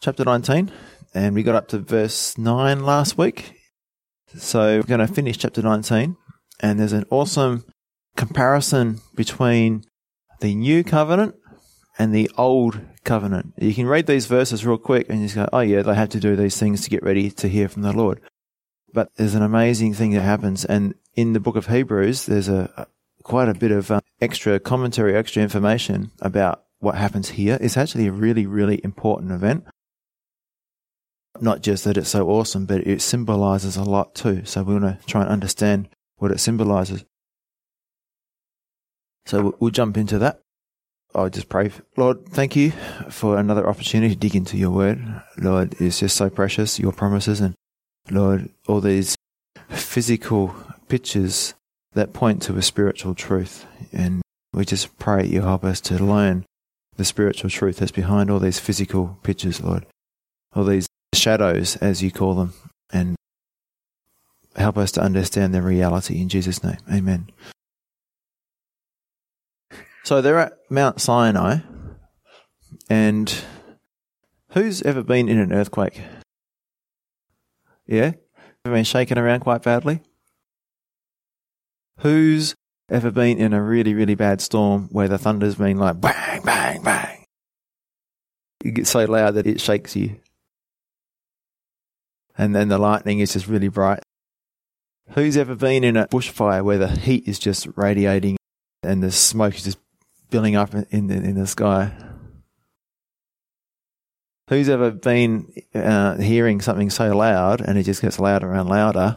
chapter 0.00 0.24
19, 0.24 0.72
and 1.14 1.34
we 1.34 1.42
got 1.42 1.54
up 1.54 1.68
to 1.68 1.78
verse 1.78 2.38
9 2.38 2.80
last 2.80 3.18
week. 3.18 3.54
So 4.34 4.78
we're 4.78 4.82
going 4.82 5.06
to 5.06 5.12
finish 5.12 5.36
chapter 5.36 5.60
19, 5.60 6.16
and 6.60 6.80
there's 6.80 6.94
an 6.94 7.04
awesome 7.10 7.64
comparison 8.16 9.00
between 9.14 9.84
the 10.40 10.54
new 10.54 10.82
covenant 10.82 11.34
and 11.98 12.14
the 12.14 12.30
old 12.38 12.80
covenant. 13.04 13.52
You 13.58 13.74
can 13.74 13.86
read 13.86 14.06
these 14.06 14.26
verses 14.26 14.64
real 14.64 14.78
quick 14.78 15.08
and 15.08 15.20
you 15.20 15.26
just 15.26 15.36
go, 15.36 15.48
oh 15.52 15.60
yeah, 15.60 15.82
they 15.82 15.94
had 15.94 16.10
to 16.12 16.20
do 16.20 16.34
these 16.34 16.58
things 16.58 16.82
to 16.82 16.90
get 16.90 17.02
ready 17.02 17.30
to 17.32 17.48
hear 17.48 17.68
from 17.68 17.82
the 17.82 17.92
Lord. 17.92 18.20
But 18.92 19.10
there's 19.16 19.34
an 19.34 19.42
amazing 19.42 19.94
thing 19.94 20.12
that 20.12 20.22
happens. 20.22 20.64
And 20.64 20.94
in 21.14 21.34
the 21.34 21.40
book 21.40 21.56
of 21.56 21.66
Hebrews, 21.66 22.26
there's 22.26 22.48
a, 22.48 22.70
a 22.76 22.86
quite 23.22 23.48
a 23.48 23.54
bit 23.54 23.70
of 23.70 23.90
uh, 23.90 24.00
extra 24.20 24.58
commentary, 24.58 25.14
extra 25.14 25.42
information 25.42 26.10
about 26.20 26.64
what 26.78 26.94
happens 26.94 27.30
here. 27.30 27.58
It's 27.60 27.76
actually 27.76 28.06
a 28.06 28.12
really, 28.12 28.46
really 28.46 28.80
important 28.82 29.32
event. 29.32 29.64
Not 31.40 31.62
just 31.62 31.84
that 31.84 31.96
it's 31.96 32.08
so 32.08 32.28
awesome, 32.28 32.66
but 32.66 32.86
it 32.86 33.02
symbolizes 33.02 33.76
a 33.76 33.84
lot 33.84 34.14
too. 34.14 34.44
So 34.44 34.62
we 34.62 34.74
want 34.74 35.00
to 35.00 35.06
try 35.06 35.22
and 35.22 35.30
understand 35.30 35.88
what 36.16 36.32
it 36.32 36.40
symbolizes. 36.40 37.04
So 39.26 39.54
we'll 39.60 39.70
jump 39.70 39.96
into 39.96 40.18
that. 40.18 40.40
I'll 41.14 41.30
just 41.30 41.48
pray. 41.48 41.70
Lord, 41.96 42.26
thank 42.26 42.56
you 42.56 42.72
for 43.10 43.38
another 43.38 43.68
opportunity 43.68 44.14
to 44.14 44.20
dig 44.20 44.36
into 44.36 44.56
your 44.56 44.70
word. 44.70 45.22
Lord, 45.38 45.80
it's 45.80 46.00
just 46.00 46.16
so 46.16 46.30
precious, 46.30 46.78
your 46.78 46.92
promises, 46.92 47.40
and 47.40 47.54
Lord, 48.10 48.50
all 48.66 48.80
these 48.80 49.16
physical 49.68 50.54
pictures 50.88 51.54
that 51.94 52.12
point 52.12 52.42
to 52.42 52.56
a 52.56 52.62
spiritual 52.62 53.14
truth. 53.14 53.66
And 53.92 54.22
we 54.52 54.64
just 54.64 54.98
pray 54.98 55.26
you 55.26 55.42
help 55.42 55.64
us 55.64 55.80
to 55.82 56.02
learn 56.02 56.44
the 56.96 57.04
spiritual 57.04 57.50
truth 57.50 57.78
that's 57.78 57.92
behind 57.92 58.30
all 58.30 58.38
these 58.38 58.60
physical 58.60 59.18
pictures, 59.22 59.60
Lord. 59.60 59.86
All 60.54 60.64
these 60.64 60.86
shadows, 61.14 61.76
as 61.76 62.02
you 62.02 62.10
call 62.10 62.34
them, 62.34 62.52
and 62.92 63.16
help 64.56 64.76
us 64.76 64.92
to 64.92 65.00
understand 65.00 65.54
their 65.54 65.62
reality 65.62 66.20
in 66.20 66.28
Jesus' 66.28 66.62
name. 66.62 66.78
Amen. 66.92 67.30
So 70.04 70.20
they're 70.20 70.38
at 70.38 70.54
Mount 70.68 71.00
Sinai, 71.00 71.58
and 72.88 73.32
who's 74.52 74.82
ever 74.82 75.02
been 75.02 75.28
in 75.28 75.38
an 75.38 75.52
earthquake? 75.52 76.00
Yeah? 77.86 78.12
Ever 78.64 78.74
been 78.74 78.84
shaken 78.84 79.18
around 79.18 79.40
quite 79.40 79.62
badly? 79.62 80.02
Who's 81.98 82.54
ever 82.90 83.10
been 83.10 83.38
in 83.38 83.52
a 83.52 83.62
really, 83.62 83.94
really 83.94 84.14
bad 84.14 84.40
storm 84.40 84.88
where 84.90 85.08
the 85.08 85.18
thunder's 85.18 85.56
been 85.56 85.76
like 85.76 86.00
bang, 86.00 86.42
bang, 86.42 86.82
bang? 86.82 87.24
It 88.64 88.74
gets 88.74 88.90
so 88.90 89.04
loud 89.04 89.34
that 89.34 89.46
it 89.46 89.60
shakes 89.60 89.96
you. 89.96 90.16
And 92.40 92.54
then 92.54 92.68
the 92.68 92.78
lightning 92.78 93.18
is 93.18 93.34
just 93.34 93.46
really 93.46 93.68
bright. 93.68 94.00
Who's 95.10 95.36
ever 95.36 95.54
been 95.54 95.84
in 95.84 95.98
a 95.98 96.06
bushfire 96.06 96.64
where 96.64 96.78
the 96.78 96.88
heat 96.88 97.28
is 97.28 97.38
just 97.38 97.68
radiating 97.76 98.38
and 98.82 99.02
the 99.02 99.12
smoke 99.12 99.56
is 99.56 99.64
just 99.64 99.78
building 100.30 100.56
up 100.56 100.72
in 100.90 101.08
the, 101.08 101.16
in 101.16 101.34
the 101.34 101.46
sky. 101.46 101.92
Who's 104.48 104.70
ever 104.70 104.90
been 104.90 105.52
uh, 105.74 106.16
hearing 106.16 106.62
something 106.62 106.88
so 106.88 107.14
loud 107.14 107.60
and 107.60 107.76
it 107.76 107.82
just 107.82 108.00
gets 108.00 108.18
louder 108.18 108.50
and 108.54 108.70
louder, 108.70 109.16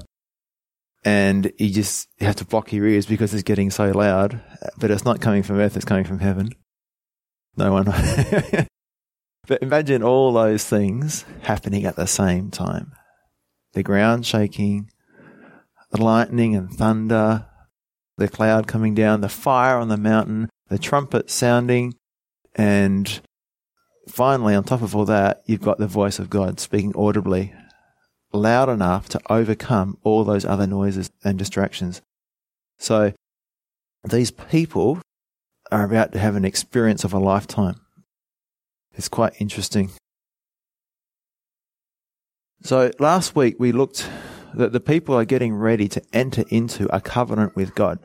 and 1.06 1.50
you 1.58 1.70
just 1.70 2.10
have 2.20 2.36
to 2.36 2.46
block 2.46 2.74
your 2.74 2.86
ears 2.88 3.06
because 3.06 3.34
it's 3.34 3.44
getting 3.44 3.72
so 3.72 3.92
loud, 3.92 4.42
but 4.78 4.92
it's 4.92 5.06
not 5.06 5.22
coming 5.22 5.44
from 5.44 5.60
earth; 5.60 5.78
it's 5.78 5.86
coming 5.86 6.04
from 6.04 6.20
heaven. 6.20 6.50
No 7.56 7.72
one. 7.72 7.86
but 9.48 9.64
imagine 9.64 10.04
all 10.04 10.34
those 10.34 10.66
things 10.66 11.24
happening 11.44 11.86
at 11.86 11.96
the 11.96 12.06
same 12.06 12.52
time: 12.52 12.92
the 13.74 13.84
ground 13.84 14.26
shaking, 14.26 14.90
the 15.92 16.02
lightning 16.02 16.56
and 16.56 16.72
thunder, 16.72 17.46
the 18.18 18.28
cloud 18.28 18.68
coming 18.68 18.94
down, 18.94 19.22
the 19.22 19.30
fire 19.30 19.78
on 19.78 19.90
the 19.90 19.98
mountain, 19.98 20.50
the 20.70 20.78
trumpet 20.78 21.30
sounding, 21.30 21.94
and 22.56 23.22
finally, 24.08 24.56
on 24.56 24.64
top 24.64 24.82
of 24.82 24.96
all 24.96 25.06
that, 25.06 25.42
you've 25.46 25.62
got 25.62 25.78
the 25.78 25.88
voice 25.88 26.20
of 26.20 26.30
God 26.30 26.60
speaking 26.60 26.94
audibly, 26.96 27.54
loud 28.32 28.70
enough 28.70 29.10
to 29.10 29.22
overcome 29.30 29.98
all 30.04 30.24
those 30.24 30.46
other 30.46 30.68
noises 30.68 31.12
and 31.24 31.38
distractions. 31.38 32.02
So 32.78 33.14
these 34.04 34.32
people 34.32 35.00
are 35.72 35.84
about 35.84 36.12
to 36.12 36.20
have 36.20 36.36
an 36.36 36.46
experience 36.46 37.04
of 37.04 37.14
a 37.14 37.20
lifetime. 37.20 37.80
It's 38.94 39.10
quite 39.10 39.34
interesting. 39.40 39.92
So 42.64 42.92
last 42.98 43.36
week 43.36 43.58
we 43.60 43.74
looked 43.74 44.10
that 44.54 44.72
the 44.72 44.80
people 44.80 45.16
are 45.16 45.26
getting 45.26 45.54
ready 45.54 45.90
to 45.90 46.02
enter 46.14 46.46
into 46.48 46.88
a 46.96 47.02
covenant 47.02 47.58
with 47.58 47.76
God. 47.76 48.00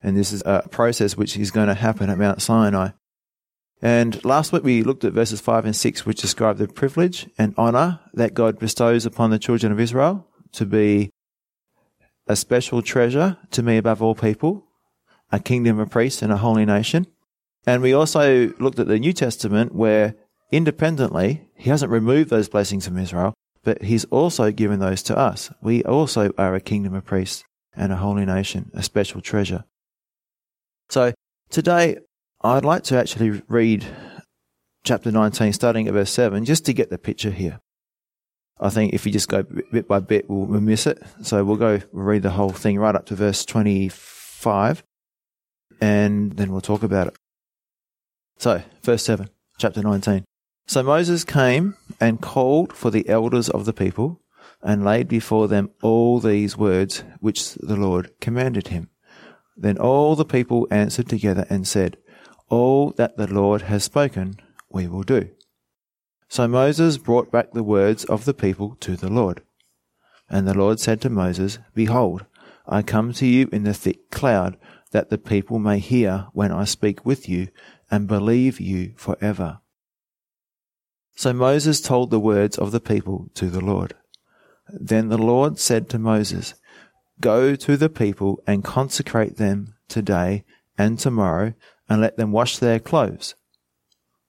And 0.00 0.16
this 0.16 0.32
is 0.32 0.42
a 0.46 0.66
process 0.70 1.14
which 1.14 1.36
is 1.36 1.50
going 1.50 1.68
to 1.68 1.74
happen 1.74 2.08
at 2.08 2.16
Mount 2.16 2.40
Sinai. 2.40 2.92
And 3.82 4.24
last 4.24 4.50
week 4.50 4.62
we 4.62 4.82
looked 4.82 5.04
at 5.04 5.12
verses 5.12 5.42
5 5.42 5.66
and 5.66 5.76
6, 5.76 6.06
which 6.06 6.22
describe 6.22 6.56
the 6.56 6.68
privilege 6.68 7.28
and 7.36 7.52
honor 7.58 8.00
that 8.14 8.32
God 8.32 8.58
bestows 8.58 9.04
upon 9.04 9.28
the 9.28 9.38
children 9.38 9.72
of 9.72 9.80
Israel 9.80 10.26
to 10.52 10.64
be 10.64 11.10
a 12.26 12.36
special 12.36 12.80
treasure 12.80 13.36
to 13.50 13.62
me 13.62 13.76
above 13.76 14.00
all 14.00 14.14
people, 14.14 14.64
a 15.30 15.38
kingdom 15.38 15.78
of 15.78 15.90
priests 15.90 16.22
and 16.22 16.32
a 16.32 16.38
holy 16.38 16.64
nation. 16.64 17.06
And 17.66 17.82
we 17.82 17.92
also 17.92 18.54
looked 18.58 18.78
at 18.78 18.88
the 18.88 18.98
New 18.98 19.12
Testament 19.12 19.74
where 19.74 20.14
independently, 20.50 21.46
he 21.56 21.68
hasn't 21.68 21.92
removed 21.92 22.30
those 22.30 22.48
blessings 22.48 22.86
from 22.86 22.96
Israel, 22.96 23.34
but 23.64 23.82
he's 23.82 24.04
also 24.06 24.50
given 24.50 24.80
those 24.80 25.02
to 25.04 25.16
us. 25.16 25.50
We 25.60 25.82
also 25.84 26.32
are 26.38 26.54
a 26.54 26.60
kingdom 26.60 26.94
of 26.94 27.04
priests 27.04 27.44
and 27.74 27.92
a 27.92 27.96
holy 27.96 28.24
nation, 28.24 28.70
a 28.74 28.82
special 28.82 29.20
treasure. 29.20 29.64
So 30.88 31.12
today 31.50 31.98
I'd 32.42 32.64
like 32.64 32.84
to 32.84 32.98
actually 32.98 33.42
read 33.48 33.86
chapter 34.84 35.10
19, 35.10 35.52
starting 35.52 35.88
at 35.88 35.94
verse 35.94 36.10
7, 36.10 36.44
just 36.44 36.64
to 36.66 36.72
get 36.72 36.90
the 36.90 36.98
picture 36.98 37.30
here. 37.30 37.60
I 38.58 38.68
think 38.68 38.92
if 38.92 39.06
you 39.06 39.12
just 39.12 39.28
go 39.28 39.42
bit 39.42 39.88
by 39.88 40.00
bit, 40.00 40.28
we'll, 40.28 40.60
miss 40.60 40.86
it. 40.86 41.02
So 41.22 41.44
we'll 41.44 41.56
go 41.56 41.80
read 41.92 42.22
the 42.22 42.30
whole 42.30 42.50
thing 42.50 42.78
right 42.78 42.94
up 42.94 43.06
to 43.06 43.14
verse 43.14 43.44
25, 43.44 44.84
and 45.80 46.32
then 46.32 46.52
we'll 46.52 46.60
talk 46.60 46.82
about 46.82 47.08
it. 47.08 47.16
So, 48.38 48.62
verse 48.82 49.02
7, 49.04 49.28
chapter 49.58 49.82
19. 49.82 50.24
So 50.70 50.84
Moses 50.84 51.24
came 51.24 51.74
and 51.98 52.20
called 52.20 52.72
for 52.72 52.92
the 52.92 53.08
elders 53.08 53.48
of 53.48 53.64
the 53.64 53.72
people 53.72 54.20
and 54.62 54.84
laid 54.84 55.08
before 55.08 55.48
them 55.48 55.70
all 55.82 56.20
these 56.20 56.56
words 56.56 57.02
which 57.18 57.54
the 57.54 57.74
Lord 57.74 58.12
commanded 58.20 58.68
him. 58.68 58.88
Then 59.56 59.78
all 59.78 60.14
the 60.14 60.24
people 60.24 60.68
answered 60.70 61.08
together 61.08 61.44
and 61.50 61.66
said, 61.66 61.96
All 62.48 62.92
that 62.92 63.16
the 63.16 63.26
Lord 63.26 63.62
has 63.62 63.82
spoken, 63.82 64.36
we 64.70 64.86
will 64.86 65.02
do. 65.02 65.30
So 66.28 66.46
Moses 66.46 66.98
brought 66.98 67.32
back 67.32 67.50
the 67.50 67.64
words 67.64 68.04
of 68.04 68.24
the 68.24 68.32
people 68.32 68.76
to 68.78 68.94
the 68.94 69.10
Lord. 69.10 69.42
And 70.28 70.46
the 70.46 70.54
Lord 70.54 70.78
said 70.78 71.00
to 71.00 71.10
Moses, 71.10 71.58
Behold, 71.74 72.26
I 72.68 72.82
come 72.82 73.12
to 73.14 73.26
you 73.26 73.48
in 73.50 73.64
the 73.64 73.74
thick 73.74 74.08
cloud, 74.12 74.56
that 74.92 75.10
the 75.10 75.18
people 75.18 75.58
may 75.58 75.80
hear 75.80 76.28
when 76.32 76.52
I 76.52 76.62
speak 76.62 77.04
with 77.04 77.28
you, 77.28 77.48
and 77.90 78.06
believe 78.06 78.60
you 78.60 78.92
forever. 78.96 79.59
So 81.20 81.34
Moses 81.34 81.82
told 81.82 82.10
the 82.10 82.18
words 82.18 82.56
of 82.56 82.70
the 82.70 82.80
people 82.80 83.28
to 83.34 83.50
the 83.50 83.60
Lord. 83.60 83.94
Then 84.68 85.10
the 85.10 85.18
Lord 85.18 85.58
said 85.58 85.90
to 85.90 85.98
Moses, 85.98 86.54
Go 87.20 87.54
to 87.56 87.76
the 87.76 87.90
people 87.90 88.42
and 88.46 88.64
consecrate 88.64 89.36
them 89.36 89.74
today 89.86 90.46
and 90.78 90.98
tomorrow, 90.98 91.52
and 91.90 92.00
let 92.00 92.16
them 92.16 92.32
wash 92.32 92.56
their 92.56 92.78
clothes, 92.78 93.34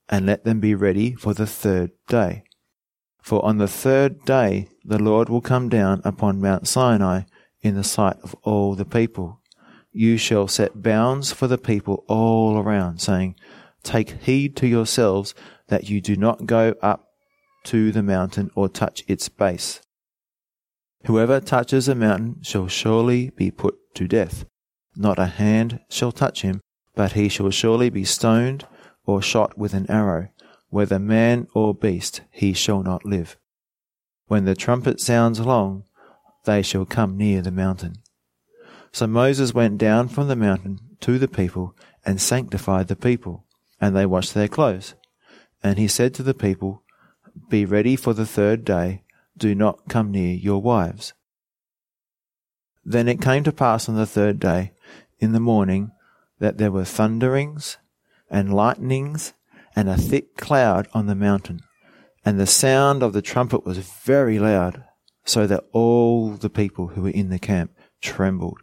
and 0.09 0.25
let 0.25 0.43
them 0.43 0.59
be 0.59 0.75
ready 0.75 1.13
for 1.13 1.33
the 1.33 1.47
third 1.47 1.91
day. 2.09 2.43
For 3.21 3.41
on 3.45 3.57
the 3.57 3.69
third 3.69 4.25
day 4.25 4.67
the 4.83 5.01
Lord 5.01 5.29
will 5.29 5.39
come 5.39 5.69
down 5.69 6.01
upon 6.03 6.41
Mount 6.41 6.67
Sinai 6.67 7.21
in 7.61 7.75
the 7.75 7.85
sight 7.85 8.17
of 8.21 8.35
all 8.43 8.75
the 8.75 8.83
people. 8.83 9.39
You 9.93 10.17
shall 10.17 10.49
set 10.49 10.83
bounds 10.83 11.31
for 11.31 11.47
the 11.47 11.57
people 11.57 12.03
all 12.09 12.57
around, 12.57 12.99
saying, 12.99 13.35
Take 13.81 14.21
heed 14.23 14.57
to 14.57 14.67
yourselves 14.67 15.33
that 15.71 15.89
you 15.89 16.01
do 16.01 16.17
not 16.17 16.45
go 16.45 16.75
up 16.81 17.07
to 17.63 17.93
the 17.93 18.03
mountain 18.03 18.51
or 18.55 18.67
touch 18.67 19.05
its 19.07 19.29
base. 19.29 19.79
Whoever 21.05 21.39
touches 21.39 21.87
a 21.87 21.95
mountain 21.95 22.41
shall 22.43 22.67
surely 22.67 23.29
be 23.29 23.51
put 23.51 23.75
to 23.95 24.05
death. 24.05 24.43
Not 24.97 25.17
a 25.17 25.27
hand 25.27 25.79
shall 25.89 26.11
touch 26.11 26.41
him, 26.41 26.59
but 26.93 27.13
he 27.13 27.29
shall 27.29 27.49
surely 27.51 27.89
be 27.89 28.03
stoned 28.03 28.67
or 29.05 29.21
shot 29.21 29.57
with 29.57 29.73
an 29.73 29.89
arrow. 29.89 30.27
Whether 30.69 30.99
man 30.99 31.47
or 31.55 31.73
beast, 31.73 32.19
he 32.31 32.51
shall 32.51 32.83
not 32.83 33.05
live. 33.05 33.37
When 34.27 34.43
the 34.43 34.55
trumpet 34.55 34.99
sounds 34.99 35.39
long, 35.39 35.85
they 36.43 36.61
shall 36.61 36.85
come 36.85 37.17
near 37.17 37.41
the 37.41 37.51
mountain. 37.51 37.95
So 38.91 39.07
Moses 39.07 39.53
went 39.53 39.77
down 39.77 40.09
from 40.09 40.27
the 40.27 40.35
mountain 40.35 40.79
to 40.99 41.17
the 41.17 41.29
people 41.29 41.77
and 42.05 42.19
sanctified 42.19 42.89
the 42.89 42.97
people, 42.97 43.45
and 43.79 43.95
they 43.95 44.05
washed 44.05 44.33
their 44.33 44.49
clothes. 44.49 44.95
And 45.63 45.77
he 45.77 45.87
said 45.87 46.13
to 46.15 46.23
the 46.23 46.33
people, 46.33 46.83
Be 47.49 47.65
ready 47.65 47.95
for 47.95 48.13
the 48.13 48.25
third 48.25 48.65
day. 48.65 49.03
Do 49.37 49.55
not 49.55 49.87
come 49.89 50.11
near 50.11 50.33
your 50.33 50.61
wives. 50.61 51.13
Then 52.83 53.07
it 53.07 53.21
came 53.21 53.43
to 53.43 53.51
pass 53.51 53.87
on 53.87 53.95
the 53.95 54.05
third 54.05 54.39
day, 54.39 54.73
in 55.19 55.33
the 55.33 55.39
morning, 55.39 55.91
that 56.39 56.57
there 56.57 56.71
were 56.71 56.83
thunderings 56.83 57.77
and 58.29 58.53
lightnings 58.53 59.33
and 59.75 59.87
a 59.87 59.97
thick 59.97 60.35
cloud 60.35 60.87
on 60.93 61.05
the 61.05 61.15
mountain. 61.15 61.61
And 62.25 62.39
the 62.39 62.47
sound 62.47 63.03
of 63.03 63.13
the 63.13 63.21
trumpet 63.21 63.65
was 63.65 63.77
very 63.77 64.39
loud, 64.39 64.83
so 65.23 65.47
that 65.47 65.63
all 65.71 66.31
the 66.31 66.49
people 66.49 66.87
who 66.87 67.03
were 67.03 67.09
in 67.09 67.29
the 67.29 67.39
camp 67.39 67.71
trembled. 68.01 68.59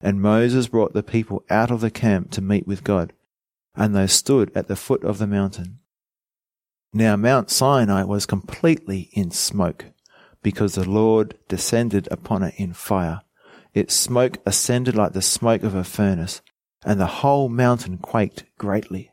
And 0.00 0.22
Moses 0.22 0.68
brought 0.68 0.94
the 0.94 1.02
people 1.02 1.44
out 1.50 1.70
of 1.70 1.80
the 1.80 1.90
camp 1.90 2.30
to 2.32 2.40
meet 2.40 2.66
with 2.66 2.84
God, 2.84 3.12
and 3.74 3.94
they 3.94 4.06
stood 4.06 4.50
at 4.54 4.68
the 4.68 4.76
foot 4.76 5.04
of 5.04 5.18
the 5.18 5.26
mountain. 5.26 5.79
Now 6.92 7.16
Mount 7.16 7.50
Sinai 7.50 8.02
was 8.02 8.26
completely 8.26 9.10
in 9.12 9.30
smoke, 9.30 9.86
because 10.42 10.74
the 10.74 10.88
Lord 10.88 11.36
descended 11.48 12.08
upon 12.10 12.42
it 12.42 12.54
in 12.56 12.72
fire. 12.72 13.20
Its 13.72 13.94
smoke 13.94 14.38
ascended 14.44 14.96
like 14.96 15.12
the 15.12 15.22
smoke 15.22 15.62
of 15.62 15.74
a 15.74 15.84
furnace, 15.84 16.42
and 16.84 16.98
the 16.98 17.06
whole 17.06 17.48
mountain 17.48 17.98
quaked 17.98 18.44
greatly. 18.58 19.12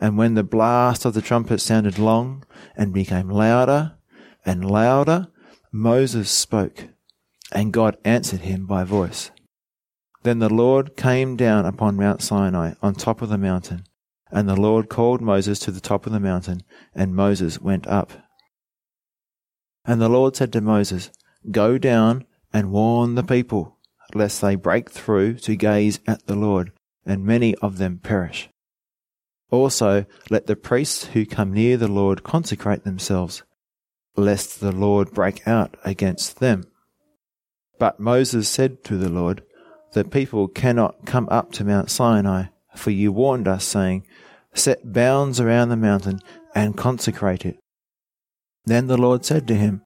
And 0.00 0.18
when 0.18 0.34
the 0.34 0.42
blast 0.42 1.04
of 1.04 1.14
the 1.14 1.22
trumpet 1.22 1.60
sounded 1.60 1.98
long 1.98 2.44
and 2.76 2.92
became 2.92 3.28
louder 3.30 3.96
and 4.44 4.68
louder, 4.68 5.28
Moses 5.70 6.28
spoke, 6.30 6.88
and 7.52 7.72
God 7.72 7.96
answered 8.04 8.40
him 8.40 8.66
by 8.66 8.82
voice. 8.82 9.30
Then 10.24 10.40
the 10.40 10.52
Lord 10.52 10.96
came 10.96 11.36
down 11.36 11.66
upon 11.66 11.96
Mount 11.96 12.22
Sinai 12.22 12.74
on 12.82 12.94
top 12.94 13.22
of 13.22 13.28
the 13.28 13.38
mountain, 13.38 13.84
and 14.34 14.48
the 14.48 14.60
Lord 14.60 14.88
called 14.88 15.20
Moses 15.20 15.60
to 15.60 15.70
the 15.70 15.80
top 15.80 16.06
of 16.06 16.12
the 16.12 16.18
mountain, 16.18 16.64
and 16.92 17.14
Moses 17.14 17.60
went 17.60 17.86
up. 17.86 18.12
And 19.84 20.00
the 20.00 20.08
Lord 20.08 20.34
said 20.34 20.52
to 20.54 20.60
Moses, 20.60 21.10
Go 21.52 21.78
down 21.78 22.24
and 22.52 22.72
warn 22.72 23.14
the 23.14 23.22
people, 23.22 23.78
lest 24.12 24.40
they 24.40 24.56
break 24.56 24.90
through 24.90 25.34
to 25.34 25.54
gaze 25.54 26.00
at 26.08 26.26
the 26.26 26.34
Lord, 26.34 26.72
and 27.06 27.24
many 27.24 27.54
of 27.56 27.78
them 27.78 28.00
perish. 28.02 28.48
Also, 29.52 30.04
let 30.30 30.48
the 30.48 30.56
priests 30.56 31.04
who 31.06 31.24
come 31.24 31.52
near 31.52 31.76
the 31.76 31.86
Lord 31.86 32.24
consecrate 32.24 32.82
themselves, 32.82 33.44
lest 34.16 34.58
the 34.58 34.72
Lord 34.72 35.12
break 35.12 35.46
out 35.46 35.76
against 35.84 36.40
them. 36.40 36.64
But 37.78 38.00
Moses 38.00 38.48
said 38.48 38.82
to 38.84 38.96
the 38.96 39.08
Lord, 39.08 39.44
The 39.92 40.04
people 40.04 40.48
cannot 40.48 41.06
come 41.06 41.28
up 41.30 41.52
to 41.52 41.64
Mount 41.64 41.88
Sinai, 41.88 42.46
for 42.74 42.90
you 42.90 43.12
warned 43.12 43.46
us, 43.46 43.64
saying, 43.64 44.04
Set 44.54 44.92
bounds 44.92 45.40
around 45.40 45.68
the 45.68 45.76
mountain 45.76 46.20
and 46.54 46.76
consecrate 46.76 47.44
it. 47.44 47.58
Then 48.64 48.86
the 48.86 48.96
Lord 48.96 49.24
said 49.24 49.46
to 49.48 49.54
him, 49.54 49.82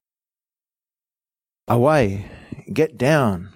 Away, 1.67 2.25
get 2.71 2.97
down, 2.97 3.49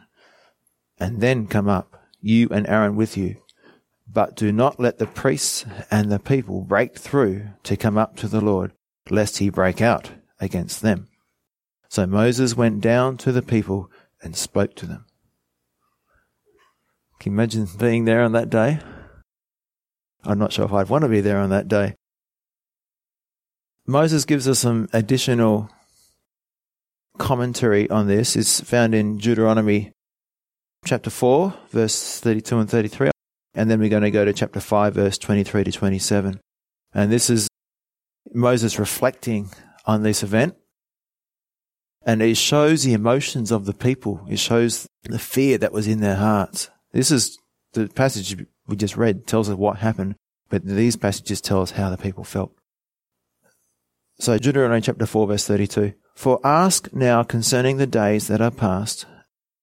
and 0.99 1.21
then 1.21 1.47
come 1.47 1.67
up, 1.67 1.95
you 2.19 2.47
and 2.51 2.67
Aaron 2.67 2.95
with 2.95 3.17
you. 3.17 3.37
But 4.07 4.35
do 4.35 4.51
not 4.51 4.79
let 4.79 4.99
the 4.99 5.07
priests 5.07 5.65
and 5.89 6.11
the 6.11 6.19
people 6.19 6.61
break 6.61 6.97
through 6.97 7.47
to 7.63 7.77
come 7.77 7.97
up 7.97 8.15
to 8.17 8.27
the 8.27 8.41
Lord, 8.41 8.73
lest 9.09 9.39
he 9.39 9.49
break 9.49 9.81
out 9.81 10.11
against 10.39 10.81
them. 10.81 11.07
So 11.89 12.05
Moses 12.05 12.55
went 12.55 12.81
down 12.81 13.17
to 13.17 13.31
the 13.31 13.41
people 13.41 13.89
and 14.21 14.35
spoke 14.35 14.75
to 14.75 14.85
them. 14.85 15.05
Can 17.19 17.31
you 17.31 17.37
imagine 17.37 17.67
being 17.77 18.05
there 18.05 18.21
on 18.21 18.33
that 18.33 18.49
day? 18.49 18.79
I'm 20.25 20.39
not 20.39 20.53
sure 20.53 20.65
if 20.65 20.73
I'd 20.73 20.89
want 20.89 21.03
to 21.03 21.09
be 21.09 21.21
there 21.21 21.37
on 21.37 21.49
that 21.49 21.67
day. 21.67 21.95
Moses 23.85 24.25
gives 24.25 24.47
us 24.47 24.59
some 24.59 24.87
additional 24.93 25.69
commentary 27.17 27.89
on 27.89 28.07
this. 28.07 28.35
It's 28.35 28.61
found 28.61 28.95
in 28.95 29.17
Deuteronomy 29.17 29.91
chapter 30.85 31.09
4, 31.09 31.53
verse 31.69 32.19
32 32.19 32.59
and 32.59 32.69
33. 32.69 33.11
And 33.55 33.69
then 33.69 33.79
we're 33.79 33.89
going 33.89 34.03
to 34.03 34.11
go 34.11 34.25
to 34.25 34.33
chapter 34.33 34.59
5, 34.59 34.93
verse 34.95 35.17
23 35.17 35.65
to 35.65 35.71
27. 35.71 36.39
And 36.93 37.11
this 37.11 37.29
is 37.29 37.47
Moses 38.33 38.79
reflecting 38.79 39.49
on 39.85 40.03
this 40.03 40.23
event. 40.23 40.55
And 42.05 42.21
it 42.21 42.35
shows 42.35 42.83
the 42.83 42.93
emotions 42.93 43.51
of 43.51 43.65
the 43.65 43.73
people. 43.73 44.25
It 44.29 44.39
shows 44.39 44.87
the 45.03 45.19
fear 45.19 45.57
that 45.57 45.71
was 45.71 45.87
in 45.87 46.01
their 46.01 46.15
hearts. 46.15 46.69
This 46.91 47.11
is 47.11 47.37
the 47.73 47.87
passage 47.87 48.35
we 48.67 48.75
just 48.75 48.97
read 48.97 49.27
tells 49.27 49.49
us 49.49 49.57
what 49.57 49.77
happened, 49.77 50.15
but 50.49 50.65
these 50.65 50.95
passages 50.95 51.41
tell 51.41 51.61
us 51.61 51.71
how 51.71 51.89
the 51.89 51.97
people 51.97 52.23
felt. 52.23 52.53
So 54.19 54.37
Deuteronomy 54.37 54.81
chapter 54.81 55.05
4 55.05 55.27
verse 55.27 55.47
32. 55.47 55.93
For 56.15 56.39
ask 56.43 56.93
now 56.93 57.23
concerning 57.23 57.77
the 57.77 57.87
days 57.87 58.27
that 58.27 58.41
are 58.41 58.51
past, 58.51 59.05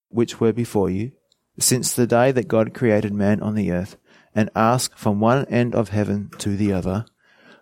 which 0.09 0.41
were 0.41 0.53
before 0.53 0.91
you, 0.91 1.13
since 1.59 1.93
the 1.93 2.07
day 2.07 2.33
that 2.33 2.49
God 2.49 2.75
created 2.75 3.15
man 3.15 3.41
on 3.41 3.55
the 3.55 3.71
earth, 3.71 3.97
and 4.35 4.51
ask 4.55 4.97
from 4.97 5.21
one 5.21 5.45
end 5.47 5.75
of 5.75 5.91
heaven 5.91 6.31
to 6.39 6.57
the 6.57 6.73
other, 6.73 7.07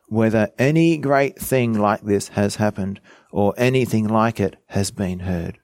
whether 0.08 0.50
any 0.58 0.96
great 0.96 1.38
thing 1.38 1.75
like 1.75 2.02
this 2.02 2.29
has 2.29 2.56
happened, 2.56 3.00
or 3.31 3.55
anything 3.56 4.08
like 4.08 4.40
it 4.40 4.56
has 4.69 4.90
been 4.90 5.20
heard. 5.20 5.58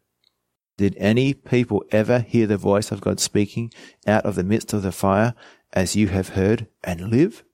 Did 0.76 0.96
any 0.98 1.34
people 1.34 1.84
ever 1.92 2.20
hear 2.20 2.46
the 2.46 2.56
voice 2.56 2.90
of 2.90 3.00
God 3.00 3.20
speaking 3.20 3.72
out 4.06 4.24
of 4.26 4.34
the 4.34 4.44
midst 4.44 4.72
of 4.72 4.82
the 4.82 4.92
fire 4.92 5.34
as 5.74 5.94
you 5.94 6.08
have 6.08 6.30
heard 6.30 6.68
and 6.82 7.10
live? 7.10 7.44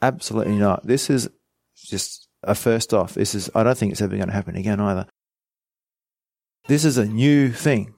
Absolutely 0.00 0.56
not. 0.56 0.86
This 0.86 1.10
is 1.10 1.28
just 1.74 2.28
a 2.42 2.54
first 2.54 2.94
off. 2.94 3.14
This 3.14 3.34
is, 3.34 3.50
I 3.54 3.64
don't 3.64 3.76
think 3.76 3.92
it's 3.92 4.00
ever 4.00 4.16
going 4.16 4.28
to 4.28 4.34
happen 4.34 4.56
again 4.56 4.80
either. 4.80 5.06
This 6.68 6.84
is 6.84 6.96
a 6.96 7.06
new 7.06 7.50
thing. 7.50 7.94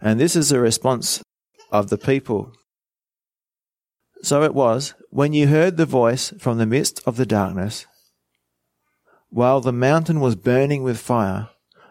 And 0.00 0.18
this 0.18 0.34
is 0.34 0.50
a 0.50 0.60
response 0.60 1.22
of 1.70 1.90
the 1.90 1.98
people. 1.98 2.52
So 4.22 4.42
it 4.42 4.54
was, 4.54 4.94
when 5.10 5.32
you 5.32 5.48
heard 5.48 5.76
the 5.76 5.86
voice 5.86 6.32
from 6.38 6.58
the 6.58 6.66
midst 6.66 7.02
of 7.06 7.16
the 7.16 7.26
darkness, 7.26 7.86
while 9.28 9.60
the 9.60 9.72
mountain 9.72 10.20
was 10.20 10.36
burning 10.36 10.82
with 10.82 10.98
fire, 10.98 11.48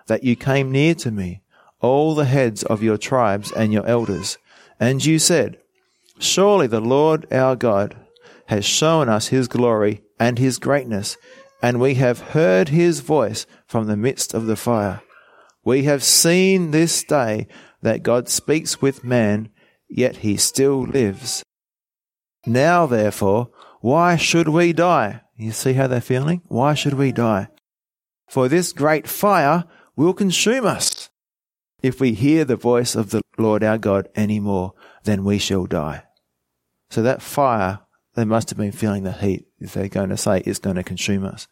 that 0.07 0.24
you 0.24 0.36
came 0.36 0.71
near 0.71 0.95
to 0.95 1.12
me, 1.12 1.41
all 1.80 2.15
the 2.15 2.25
heads 2.25 2.63
of 2.63 2.83
your 2.83 2.97
tribes 2.97 3.51
and 3.51 3.71
your 3.71 3.86
elders, 3.86 4.38
and 4.80 5.06
you 5.06 5.19
said, 5.19 5.57
Surely 6.19 6.68
the 6.68 6.81
Lord 6.81 7.25
our 7.31 7.56
God 7.56 7.95
has 8.48 8.66
shown 8.66 9.07
us 9.07 9.27
his 9.27 9.48
glory 9.48 10.04
and 10.19 10.38
his 10.38 10.57
greatness, 10.57 11.18
and 11.62 11.80
we 11.80 11.95
have 11.95 12.19
heard 12.19 12.69
his 12.69 13.00
voice 13.00 13.45
from 13.66 13.88
the 13.88 13.98
midst 13.98 14.34
of 14.34 14.46
the 14.46 14.58
fire. 14.58 15.01
We 15.63 15.84
have 15.84 16.03
seen 16.03 16.72
this 16.72 17.03
day 17.03 17.48
that 17.82 18.03
God 18.03 18.27
speaks 18.27 18.82
with 18.82 19.03
man, 19.03 19.50
yet 19.88 20.17
he 20.17 20.36
still 20.36 20.82
lives. 20.82 21.41
Now, 22.46 22.86
therefore, 22.86 23.50
why 23.79 24.17
should 24.17 24.50
we 24.50 24.74
die? 24.74 25.22
You 25.38 25.51
see 25.51 25.74
how 25.74 25.88
they're 25.88 26.01
feeling? 26.01 26.41
Why 26.48 26.74
should 26.74 26.96
we 26.96 27.13
die? 27.13 27.48
For 28.29 28.50
this 28.50 28.74
great 28.74 29.08
fire 29.08 29.63
will 29.96 30.13
consume 30.13 30.65
us. 30.65 31.10
If 31.82 32.01
we 32.01 32.13
hear 32.13 32.43
the 32.43 32.58
voice 32.58 32.93
of 32.93 33.12
the 33.12 33.22
Lord 33.38 33.63
our 33.63 33.77
God 33.77 34.10
any 34.15 34.41
more, 34.41 34.74
then 35.05 35.24
we 35.24 35.38
shall 35.38 35.65
die. 35.65 36.03
So 36.89 37.01
that 37.01 37.22
fire, 37.22 37.79
they 38.15 38.25
must 38.25 38.50
have 38.50 38.58
been 38.58 38.72
feeling 38.72 39.03
the 39.03 39.12
heat 39.12 39.46
if 39.60 39.74
they're 39.74 39.89
going 39.89 40.10
to 40.10 40.17
say 40.17 40.39
it's 40.39 40.60
going 40.60 40.75
to 40.75 40.84
consume 40.84 41.24
us. 41.24 41.48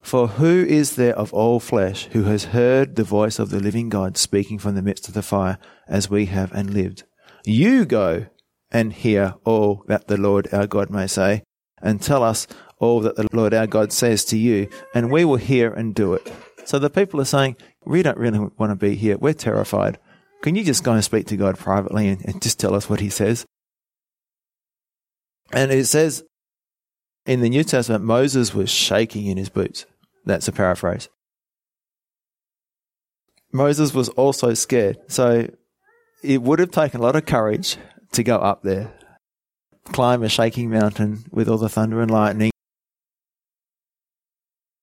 For 0.00 0.28
who 0.28 0.64
is 0.64 0.96
there 0.96 1.16
of 1.16 1.34
all 1.34 1.60
flesh 1.60 2.06
who 2.12 2.24
has 2.24 2.46
heard 2.46 2.96
the 2.96 3.04
voice 3.04 3.38
of 3.38 3.50
the 3.50 3.60
living 3.60 3.90
God 3.90 4.16
speaking 4.16 4.58
from 4.58 4.74
the 4.74 4.82
midst 4.82 5.08
of 5.08 5.14
the 5.14 5.22
fire 5.22 5.58
as 5.86 6.08
we 6.08 6.26
have 6.26 6.52
and 6.52 6.72
lived? 6.72 7.04
You 7.44 7.84
go 7.84 8.26
and 8.70 8.92
hear 8.92 9.34
all 9.44 9.84
that 9.88 10.08
the 10.08 10.16
Lord 10.16 10.48
our 10.52 10.66
God 10.66 10.90
may 10.90 11.06
say 11.06 11.42
and 11.82 12.00
tell 12.00 12.22
us 12.22 12.46
all 12.78 13.00
that 13.00 13.16
the 13.16 13.28
Lord 13.32 13.52
our 13.52 13.66
God 13.66 13.92
says 13.92 14.24
to 14.26 14.38
you 14.38 14.68
and 14.94 15.10
we 15.10 15.24
will 15.24 15.36
hear 15.36 15.72
and 15.72 15.94
do 15.94 16.14
it. 16.14 16.32
So 16.64 16.78
the 16.78 16.90
people 16.90 17.20
are 17.20 17.26
saying, 17.26 17.56
we 17.84 18.02
don't 18.02 18.18
really 18.18 18.38
want 18.38 18.70
to 18.70 18.76
be 18.76 18.94
here. 18.94 19.18
We're 19.18 19.34
terrified. 19.34 19.98
Can 20.42 20.54
you 20.54 20.64
just 20.64 20.84
go 20.84 20.92
and 20.92 21.04
speak 21.04 21.26
to 21.26 21.36
God 21.36 21.58
privately 21.58 22.08
and, 22.08 22.24
and 22.24 22.42
just 22.42 22.58
tell 22.58 22.74
us 22.74 22.88
what 22.88 23.00
he 23.00 23.10
says? 23.10 23.44
And 25.52 25.70
it 25.70 25.86
says 25.86 26.24
in 27.26 27.40
the 27.40 27.48
New 27.48 27.64
Testament, 27.64 28.04
Moses 28.04 28.54
was 28.54 28.70
shaking 28.70 29.26
in 29.26 29.36
his 29.36 29.48
boots. 29.48 29.84
That's 30.24 30.48
a 30.48 30.52
paraphrase. 30.52 31.08
Moses 33.52 33.92
was 33.92 34.08
also 34.10 34.54
scared. 34.54 34.98
So 35.08 35.50
it 36.22 36.42
would 36.42 36.58
have 36.58 36.70
taken 36.70 37.00
a 37.00 37.02
lot 37.02 37.16
of 37.16 37.26
courage 37.26 37.76
to 38.12 38.22
go 38.22 38.36
up 38.36 38.62
there, 38.62 38.92
climb 39.86 40.22
a 40.22 40.28
shaking 40.28 40.70
mountain 40.70 41.24
with 41.30 41.48
all 41.48 41.58
the 41.58 41.68
thunder 41.68 42.00
and 42.00 42.10
lightning. 42.10 42.50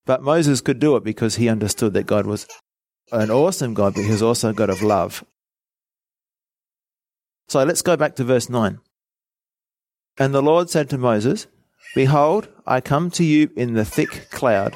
But 0.06 0.22
Moses 0.22 0.60
could 0.60 0.78
do 0.78 0.96
it 0.96 1.04
because 1.04 1.36
he 1.36 1.48
understood 1.48 1.92
that 1.94 2.06
God 2.06 2.26
was 2.26 2.46
an 3.12 3.30
awesome 3.30 3.74
God, 3.74 3.94
but 3.94 4.04
he 4.04 4.10
was 4.10 4.22
also 4.22 4.50
a 4.50 4.54
God 4.54 4.70
of 4.70 4.82
love. 4.82 5.24
So 7.48 7.64
let's 7.64 7.82
go 7.82 7.96
back 7.96 8.14
to 8.16 8.24
verse 8.24 8.48
9. 8.48 8.78
And 10.18 10.34
the 10.34 10.42
Lord 10.42 10.68
said 10.68 10.90
to 10.90 10.98
Moses, 10.98 11.46
Behold, 11.94 12.48
I 12.66 12.80
come 12.80 13.10
to 13.12 13.24
you 13.24 13.50
in 13.56 13.74
the 13.74 13.84
thick 13.84 14.30
cloud, 14.30 14.74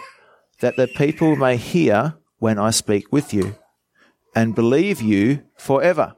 that 0.61 0.76
the 0.76 0.87
people 0.87 1.37
may 1.37 1.57
hear 1.57 2.14
when 2.38 2.59
I 2.59 2.71
speak 2.71 3.12
with 3.12 3.35
you, 3.35 3.57
and 4.35 4.55
believe 4.55 5.02
you 5.02 5.43
forever. 5.57 6.14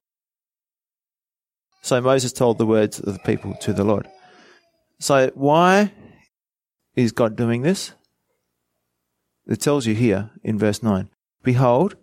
So 1.83 2.01
Moses 2.01 2.33
told 2.33 2.59
the 2.59 2.67
words 2.67 3.01
of 3.01 3.13
the 3.13 3.19
people 3.21 3.55
to 3.61 3.73
the 3.73 3.85
Lord. 3.85 4.09
So 5.01 5.31
why 5.35 5.93
is 6.95 7.13
God 7.13 7.37
doing 7.37 7.63
this? 7.63 7.93
It 9.47 9.61
tells 9.61 9.87
you 9.87 9.95
here 9.95 10.31
in 10.43 10.59
verse 10.59 10.83
9 10.83 11.09
Behold, 11.43 11.97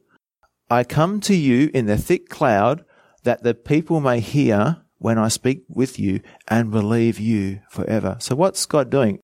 I 0.69 0.83
come 0.83 1.19
to 1.21 1.35
you 1.35 1.71
in 1.73 1.85
the 1.85 1.97
thick 1.97 2.29
cloud, 2.29 2.83
that 3.23 3.43
the 3.43 3.53
people 3.53 3.99
may 3.99 4.19
hear 4.19 4.83
when 4.97 5.17
I 5.17 5.29
speak 5.29 5.63
with 5.67 5.99
you 5.99 6.21
and 6.47 6.71
believe 6.71 7.19
you 7.19 7.61
forever. 7.69 8.17
So 8.19 8.35
what's 8.35 8.65
God 8.65 8.89
doing? 8.89 9.19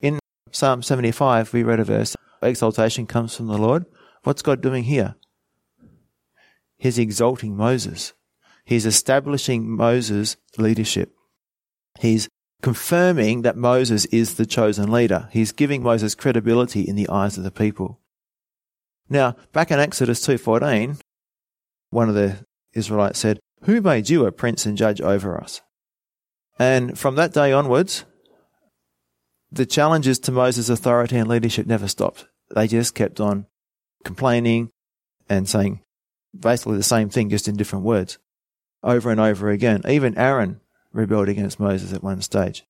In 0.00 0.18
Psalm 0.50 0.82
75, 0.82 1.52
we 1.52 1.62
read 1.62 1.80
a 1.80 1.84
verse, 1.84 2.16
exaltation 2.42 3.06
comes 3.06 3.36
from 3.36 3.46
the 3.46 3.58
Lord. 3.58 3.86
What's 4.24 4.42
God 4.42 4.60
doing 4.60 4.84
here? 4.84 5.14
He's 6.78 6.98
exalting 6.98 7.56
Moses. 7.56 8.12
He's 8.64 8.84
establishing 8.84 9.70
Moses' 9.70 10.36
leadership. 10.58 11.14
He's 12.00 12.28
confirming 12.62 13.42
that 13.42 13.56
Moses 13.56 14.06
is 14.06 14.34
the 14.34 14.46
chosen 14.46 14.90
leader. 14.90 15.28
He's 15.32 15.52
giving 15.52 15.82
Moses 15.82 16.14
credibility 16.14 16.82
in 16.82 16.96
the 16.96 17.08
eyes 17.08 17.38
of 17.38 17.44
the 17.44 17.50
people. 17.50 18.00
Now, 19.08 19.36
back 19.52 19.70
in 19.70 19.78
Exodus 19.78 20.20
2:14, 20.26 20.98
one 21.90 22.08
of 22.08 22.16
the 22.16 22.44
Israelites 22.76 23.18
said, 23.18 23.40
"Who 23.62 23.80
made 23.80 24.08
you 24.10 24.26
a 24.26 24.32
prince 24.32 24.66
and 24.66 24.76
judge 24.76 25.00
over 25.00 25.40
us?" 25.40 25.62
And 26.58 26.98
from 26.98 27.16
that 27.16 27.32
day 27.32 27.52
onwards, 27.52 28.04
the 29.50 29.66
challenges 29.66 30.18
to 30.20 30.32
Moses' 30.32 30.68
authority 30.68 31.16
and 31.16 31.28
leadership 31.28 31.66
never 31.66 31.88
stopped. 31.88 32.26
They 32.54 32.66
just 32.66 32.94
kept 32.94 33.20
on 33.20 33.46
complaining 34.04 34.70
and 35.28 35.48
saying 35.48 35.82
basically 36.38 36.76
the 36.76 36.82
same 36.82 37.08
thing, 37.08 37.30
just 37.30 37.48
in 37.48 37.56
different 37.56 37.84
words, 37.84 38.18
over 38.82 39.10
and 39.10 39.20
over 39.20 39.50
again. 39.50 39.82
Even 39.88 40.16
Aaron 40.16 40.60
rebelled 40.92 41.28
against 41.28 41.60
Moses 41.60 41.92
at 41.92 42.02
one 42.02 42.22
stage. 42.22 42.64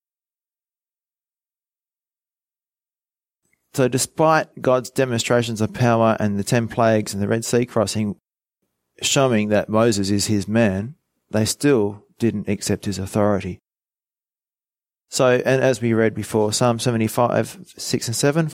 So, 3.73 3.87
despite 3.87 4.61
God's 4.61 4.89
demonstrations 4.89 5.61
of 5.61 5.73
power 5.73 6.17
and 6.19 6.37
the 6.39 6.43
ten 6.43 6.67
plagues 6.67 7.13
and 7.13 7.21
the 7.21 7.27
Red 7.27 7.45
Sea 7.45 7.65
crossing 7.65 8.15
showing 9.01 9.49
that 9.49 9.69
Moses 9.69 10.09
is 10.09 10.27
his 10.27 10.47
man, 10.47 10.95
they 11.29 11.45
still 11.45 12.03
didn't 12.19 12.49
accept 12.49 12.85
his 12.85 12.97
authority. 12.97 13.59
So, 15.09 15.41
and 15.45 15.61
as 15.61 15.81
we 15.81 15.93
read 15.93 16.13
before, 16.13 16.51
Psalm 16.51 16.79
75, 16.79 17.59
6 17.77 18.07
and 18.07 18.15
7, 18.15 18.51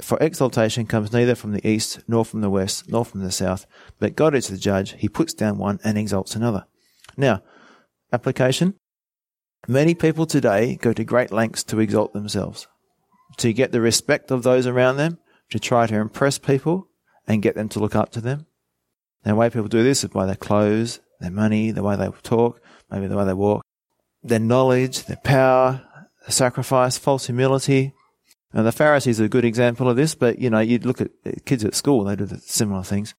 for 0.00 0.18
exaltation 0.20 0.86
comes 0.86 1.12
neither 1.12 1.34
from 1.34 1.52
the 1.52 1.66
east, 1.66 2.00
nor 2.08 2.24
from 2.24 2.40
the 2.40 2.50
west, 2.50 2.90
nor 2.90 3.04
from 3.04 3.20
the 3.22 3.30
south, 3.30 3.66
but 4.00 4.16
God 4.16 4.34
is 4.34 4.48
the 4.48 4.56
judge. 4.56 4.92
He 4.98 5.08
puts 5.08 5.34
down 5.34 5.58
one 5.58 5.78
and 5.84 5.96
exalts 5.96 6.34
another. 6.34 6.66
Now, 7.16 7.42
application. 8.12 8.74
Many 9.68 9.94
people 9.94 10.26
today 10.26 10.76
go 10.76 10.92
to 10.92 11.04
great 11.04 11.30
lengths 11.30 11.62
to 11.64 11.78
exalt 11.78 12.12
themselves, 12.12 12.66
to 13.36 13.52
get 13.52 13.70
the 13.70 13.80
respect 13.80 14.32
of 14.32 14.42
those 14.42 14.66
around 14.66 14.96
them, 14.96 15.18
to 15.50 15.60
try 15.60 15.86
to 15.86 15.94
impress 15.94 16.38
people 16.38 16.88
and 17.28 17.42
get 17.42 17.54
them 17.54 17.68
to 17.68 17.78
look 17.78 17.94
up 17.94 18.10
to 18.12 18.20
them. 18.20 18.46
The 19.24 19.34
way 19.34 19.50
people 19.50 19.68
do 19.68 19.82
this 19.82 20.02
is 20.04 20.10
by 20.10 20.26
their 20.26 20.34
clothes, 20.34 21.00
their 21.20 21.30
money, 21.30 21.70
the 21.70 21.82
way 21.82 21.96
they 21.96 22.08
talk, 22.22 22.60
maybe 22.90 23.06
the 23.06 23.16
way 23.16 23.24
they 23.24 23.34
walk, 23.34 23.62
their 24.22 24.40
knowledge, 24.40 25.04
their 25.04 25.20
power, 25.22 25.82
their 26.22 26.30
sacrifice, 26.30 26.98
false 26.98 27.26
humility, 27.26 27.94
and 28.52 28.66
the 28.66 28.72
Pharisees 28.72 29.20
are 29.20 29.24
a 29.24 29.30
good 29.30 29.44
example 29.44 29.88
of 29.88 29.96
this, 29.96 30.14
but 30.14 30.38
you 30.38 30.50
know, 30.50 30.58
you 30.58 30.78
look 30.78 31.00
at 31.00 31.10
kids 31.46 31.64
at 31.64 31.74
school, 31.74 32.04
they 32.04 32.16
do 32.16 32.28
similar 32.42 32.82
things. 32.82 33.14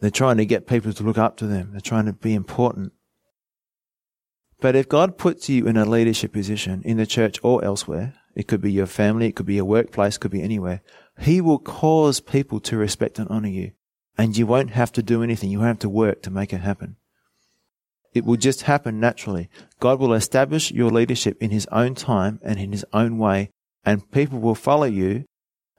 They're 0.00 0.10
trying 0.10 0.36
to 0.36 0.46
get 0.46 0.66
people 0.66 0.92
to 0.92 1.02
look 1.02 1.16
up 1.16 1.36
to 1.38 1.46
them. 1.46 1.70
They're 1.72 1.80
trying 1.80 2.06
to 2.06 2.12
be 2.12 2.34
important. 2.34 2.92
But 4.60 4.76
if 4.76 4.88
God 4.88 5.16
puts 5.16 5.48
you 5.48 5.66
in 5.66 5.76
a 5.76 5.84
leadership 5.84 6.32
position 6.32 6.82
in 6.84 6.96
the 6.96 7.06
church 7.06 7.38
or 7.42 7.64
elsewhere, 7.64 8.14
it 8.34 8.48
could 8.48 8.60
be 8.60 8.72
your 8.72 8.86
family, 8.86 9.28
it 9.28 9.36
could 9.36 9.46
be 9.46 9.54
your 9.54 9.64
workplace, 9.64 10.16
it 10.16 10.20
could 10.20 10.30
be 10.30 10.42
anywhere, 10.42 10.82
He 11.18 11.40
will 11.40 11.58
cause 11.58 12.20
people 12.20 12.60
to 12.60 12.76
respect 12.76 13.18
and 13.18 13.28
honor 13.30 13.48
you. 13.48 13.72
And 14.16 14.36
you 14.36 14.46
won't 14.46 14.70
have 14.70 14.92
to 14.92 15.02
do 15.02 15.22
anything. 15.22 15.50
You 15.50 15.58
won't 15.58 15.68
have 15.68 15.78
to 15.80 15.88
work 15.88 16.22
to 16.22 16.30
make 16.30 16.52
it 16.52 16.60
happen. 16.60 16.96
It 18.12 18.24
will 18.24 18.36
just 18.36 18.62
happen 18.62 19.00
naturally. 19.00 19.48
God 19.80 19.98
will 19.98 20.14
establish 20.14 20.70
your 20.70 20.90
leadership 20.90 21.36
in 21.40 21.50
His 21.50 21.66
own 21.72 21.94
time 21.94 22.38
and 22.42 22.60
in 22.60 22.70
His 22.70 22.84
own 22.92 23.18
way 23.18 23.50
and 23.84 24.10
people 24.10 24.40
will 24.40 24.54
follow 24.54 24.86
you 24.86 25.24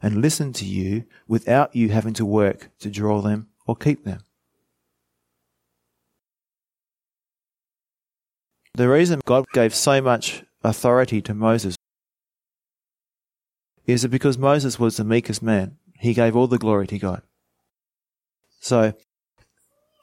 and 0.02 0.22
listen 0.22 0.54
to 0.54 0.66
you 0.66 1.06
without 1.28 1.76
you 1.76 1.90
having 1.90 2.14
to 2.14 2.26
work 2.26 2.70
to 2.80 2.90
draw 2.90 3.22
them 3.22 3.48
or 3.66 3.76
keep 3.76 4.04
them. 4.04 4.20
The 8.74 8.90
reason 8.90 9.22
God 9.26 9.46
gave 9.54 9.74
so 9.74 10.02
much 10.02 10.44
authority 10.64 11.22
to 11.22 11.34
Moses 11.34 11.76
is 13.88 14.02
that 14.02 14.10
because 14.10 14.38
Moses 14.38 14.80
was 14.80 14.98
the 14.98 15.04
meekest 15.04 15.42
man, 15.42 15.78
he 16.00 16.14
gave 16.14 16.36
all 16.36 16.48
the 16.48 16.58
glory 16.58 16.88
to 16.88 17.00
God. 17.00 17.22
So 18.66 18.94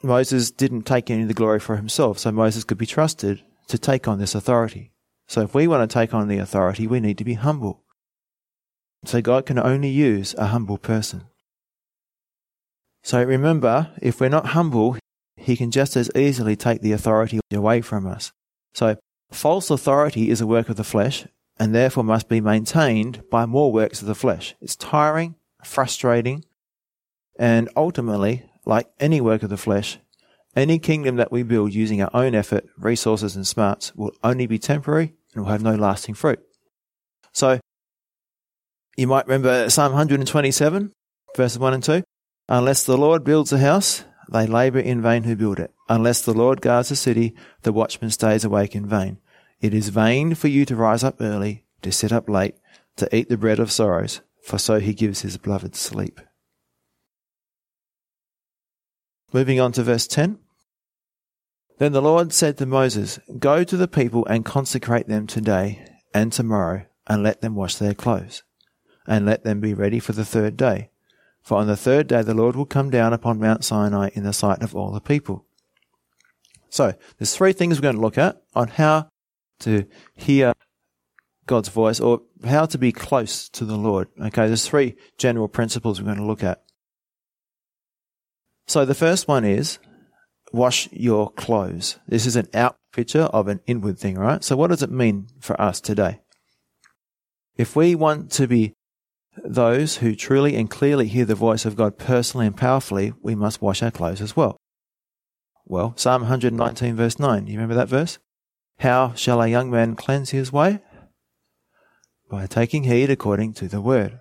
Moses 0.05 0.53
didn't 0.53 0.85
take 0.85 1.11
any 1.11 1.23
of 1.23 1.29
the 1.29 1.35
glory 1.35 1.59
for 1.59 1.75
himself, 1.75 2.21
so 2.21 2.31
Moses 2.31 2.63
could 2.63 2.79
be 2.79 2.87
trusted 2.87 3.43
to 3.67 3.77
take 3.77 4.07
on 4.07 4.21
this 4.21 4.37
authority. 4.37 4.93
So 5.27 5.41
if 5.41 5.53
we 5.53 5.67
want 5.67 5.91
to 5.91 5.93
take 5.93 6.15
on 6.15 6.29
the 6.29 6.39
authority, 6.39 6.87
we 6.87 7.01
need 7.01 7.19
to 7.19 7.25
be 7.25 7.35
humble. 7.35 7.83
So 9.05 9.21
God 9.21 9.47
can 9.47 9.59
only 9.59 9.89
use 9.89 10.33
a 10.39 10.47
humble 10.47 10.79
person. 10.79 11.25
So 13.03 13.21
remember, 13.21 13.91
if 14.01 14.21
we're 14.21 14.29
not 14.29 14.55
humble, 14.55 14.97
He 15.37 15.57
can 15.57 15.73
just 15.73 15.97
as 15.97 16.09
easily 16.15 16.55
take 16.55 16.83
the 16.83 16.93
authority 16.93 17.41
away 17.53 17.81
from 17.81 18.07
us. 18.07 18.31
So 18.75 18.97
false 19.33 19.71
authority 19.71 20.31
is 20.31 20.41
a 20.41 20.47
work 20.47 20.69
of 20.69 20.77
the 20.77 20.85
flesh 20.85 21.27
and 21.59 21.75
therefore 21.75 22.05
must 22.05 22.29
be 22.29 22.41
maintained 22.41 23.29
by 23.29 23.45
more 23.45 23.73
works 23.73 24.03
of 24.03 24.07
the 24.07 24.15
flesh. 24.15 24.55
It's 24.61 24.77
tiring, 24.77 25.35
frustrating, 25.65 26.45
and 27.37 27.69
ultimately, 27.77 28.49
like 28.65 28.89
any 29.01 29.21
work 29.21 29.43
of 29.43 29.51
the 29.51 29.57
flesh, 29.57 29.99
any 30.55 30.79
kingdom 30.79 31.17
that 31.17 31.33
we 31.33 31.43
build 31.43 31.73
using 31.73 32.03
our 32.03 32.11
own 32.13 32.35
effort, 32.35 32.67
resources, 32.77 33.37
and 33.37 33.47
smarts 33.47 33.95
will 33.95 34.13
only 34.23 34.47
be 34.47 34.59
temporary 34.59 35.15
and 35.35 35.45
will 35.45 35.53
have 35.53 35.63
no 35.63 35.75
lasting 35.75 36.15
fruit. 36.15 36.41
So 37.33 37.61
you 38.97 39.07
might 39.07 39.27
remember 39.27 39.71
Psalm 39.71 39.93
127, 39.93 40.93
verses 41.37 41.59
1 41.59 41.75
and 41.75 41.83
2. 41.83 42.03
Unless 42.49 42.85
the 42.85 42.99
Lord 42.99 43.25
builds 43.25 43.53
a 43.53 43.59
house, 43.59 44.05
they 44.31 44.47
labour 44.47 44.81
in 44.81 45.01
vain 45.01 45.23
who 45.25 45.37
build 45.37 45.59
it. 45.59 45.73
Unless 45.89 46.23
the 46.23 46.35
Lord 46.35 46.61
guards 46.61 46.91
a 46.91 46.97
city, 46.97 47.35
the 47.63 47.73
watchman 47.73 48.11
stays 48.11 48.45
awake 48.45 48.75
in 48.75 48.87
vain. 48.87 49.19
It 49.61 49.73
is 49.73 49.89
vain 49.89 50.35
for 50.35 50.49
you 50.49 50.65
to 50.67 50.77
rise 50.77 51.05
up 51.05 51.21
early, 51.21 51.65
to 51.83 51.93
sit 51.93 52.13
up 52.13 52.29
late, 52.29 52.57
to 52.97 53.15
eat 53.15 53.29
the 53.29 53.37
bread 53.39 53.59
of 53.59 53.73
sorrows, 53.73 54.21
for 54.43 54.59
so 54.59 54.81
he 54.81 54.93
gives 54.93 55.23
his 55.23 55.39
beloved 55.39 55.75
sleep. 55.75 56.21
Moving 59.33 59.61
on 59.61 59.73
to 59.73 59.83
verse 59.83 60.07
10. 60.07 60.39
Then 61.79 61.93
the 61.93 62.03
Lord 62.03 62.33
said 62.33 62.59
to 62.59 62.67
Moses, 62.67 63.19
Go 63.39 63.65
to 63.65 63.77
the 63.77 63.89
people 63.89 64.27
and 64.27 64.45
consecrate 64.45 65.09
them 65.09 65.27
today 65.27 65.85
and 66.13 66.33
tomorrow, 66.33 66.85
and 67.07 67.23
let 67.23 67.41
them 67.41 67.55
wash 67.55 67.77
their 67.77 67.95
clothes 67.95 68.43
and 69.07 69.27
let 69.27 69.43
them 69.43 69.61
be 69.61 69.75
ready 69.75 69.99
for 69.99 70.13
the 70.13 70.25
third 70.25 70.57
day. 70.57 70.91
For 71.43 71.59
on 71.59 71.67
the 71.67 71.77
third 71.77 72.07
day 72.07 72.23
the 72.23 72.35
Lord 72.35 72.55
will 72.55 72.67
come 72.67 72.91
down 72.91 73.13
upon 73.13 73.41
Mount 73.41 73.65
Sinai 73.65 74.11
in 74.15 74.23
the 74.23 74.33
sight 74.33 74.63
of 74.63 74.77
all 74.77 74.93
the 74.93 75.01
people. 75.01 75.45
So, 76.69 76.95
there's 77.19 77.35
three 77.35 77.53
things 77.53 77.79
we're 77.79 77.83
going 77.83 77.97
to 77.97 78.01
look 78.01 78.17
at 78.17 78.43
on 78.55 78.69
how 78.69 79.09
to 79.61 79.87
hear 80.15 80.55
God's 81.47 81.69
voice 81.69 82.01
or 82.01 82.23
how 82.45 82.67
to 82.67 82.79
be 82.79 82.93
close 82.93 83.49
to 83.51 83.65
the 83.65 83.77
Lord. 83.77 84.09
Okay, 84.19 84.47
there's 84.47 84.67
three 84.67 84.97
general 85.19 85.49
principles 85.49 86.01
we're 86.01 86.07
going 86.07 86.19
to 86.19 86.25
look 86.25 86.45
at. 86.45 86.63
So 88.67 88.85
the 88.85 88.95
first 88.95 89.29
one 89.29 89.45
is 89.45 89.79
wash 90.53 90.89
your 90.93 91.31
clothes. 91.31 91.99
This 92.07 92.27
is 92.27 92.37
an 92.37 92.49
out 92.55 92.77
picture 92.93 93.23
of 93.23 93.49
an 93.49 93.61
inward 93.67 93.99
thing, 93.99 94.17
right? 94.17 94.45
So 94.45 94.57
what 94.57 94.69
does 94.69 94.83
it 94.83 94.91
mean 94.91 95.29
for 95.41 95.61
us 95.61 95.81
today? 95.81 96.21
If 97.57 97.77
we 97.77 97.95
want 97.95 98.31
to 98.33 98.47
be 98.47 98.75
those 99.45 99.97
who 99.99 100.15
truly 100.15 100.57
and 100.57 100.71
clearly 100.71 101.09
hear 101.09 101.25
the 101.25 101.35
voice 101.35 101.65
of 101.65 101.77
God 101.77 101.99
personally 101.99 102.47
and 102.47 102.57
powerfully, 102.57 103.15
we 103.23 103.35
must 103.35 103.63
wash 103.63 103.83
our 103.83 103.91
clothes 103.91 104.21
as 104.21 104.37
well. 104.37 104.57
Well, 105.65 105.95
Psalm 105.97 106.23
119, 106.23 106.97
verse 106.97 107.19
9. 107.19 107.47
You 107.47 107.55
remember 107.55 107.75
that 107.75 107.89
verse? 107.89 108.19
How 108.81 109.15
shall 109.15 109.41
a 109.41 109.49
young 109.49 109.71
man 109.71 109.97
cleanse 109.97 110.31
his 110.31 110.53
way? 110.53 110.81
By 112.31 112.47
taking 112.47 112.85
heed 112.85 113.11
according 113.11 113.55
to 113.55 113.69
the 113.69 113.81
word. 113.81 114.19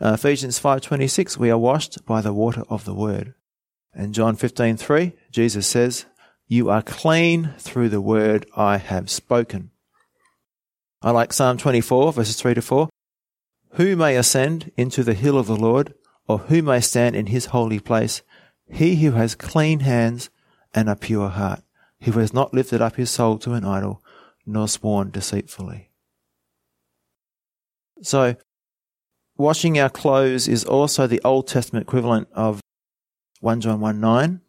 Uh, 0.00 0.14
Ephesians 0.14 0.58
5:26 0.58 1.36
we 1.36 1.50
are 1.50 1.58
washed 1.58 2.04
by 2.06 2.22
the 2.22 2.32
water 2.32 2.64
of 2.70 2.84
the 2.84 2.94
word. 2.94 3.34
And 3.92 4.14
John 4.14 4.34
15:3 4.34 5.12
Jesus 5.30 5.66
says, 5.66 6.06
"You 6.46 6.70
are 6.70 6.82
clean 6.82 7.54
through 7.58 7.90
the 7.90 8.00
word 8.00 8.46
I 8.56 8.78
have 8.78 9.10
spoken." 9.10 9.72
I 11.02 11.10
like 11.10 11.32
Psalm 11.32 11.58
24, 11.58 12.12
verses 12.12 12.36
3 12.36 12.54
to 12.54 12.62
4. 12.62 12.88
Who 13.72 13.94
may 13.94 14.16
ascend 14.16 14.72
into 14.76 15.02
the 15.02 15.14
hill 15.14 15.38
of 15.38 15.46
the 15.46 15.56
Lord, 15.56 15.94
or 16.26 16.38
who 16.38 16.62
may 16.62 16.80
stand 16.80 17.14
in 17.14 17.26
his 17.26 17.46
holy 17.46 17.78
place? 17.78 18.22
He 18.70 18.96
who 18.96 19.12
has 19.12 19.34
clean 19.34 19.80
hands 19.80 20.30
and 20.74 20.88
a 20.88 20.96
pure 20.96 21.28
heart, 21.28 21.62
who 22.02 22.12
has 22.12 22.32
not 22.32 22.54
lifted 22.54 22.80
up 22.80 22.96
his 22.96 23.10
soul 23.10 23.38
to 23.38 23.52
an 23.52 23.64
idol, 23.64 24.02
nor 24.46 24.68
sworn 24.68 25.10
deceitfully. 25.10 25.90
So, 28.02 28.36
washing 29.40 29.78
our 29.78 29.90
clothes 29.90 30.46
is 30.46 30.64
also 30.64 31.06
the 31.06 31.20
Old 31.24 31.48
Testament 31.48 31.86
equivalent 31.86 32.28
of 32.32 32.60
1 33.40 33.60
John 33.62 33.80
1 33.80 34.00
9. 34.00 34.40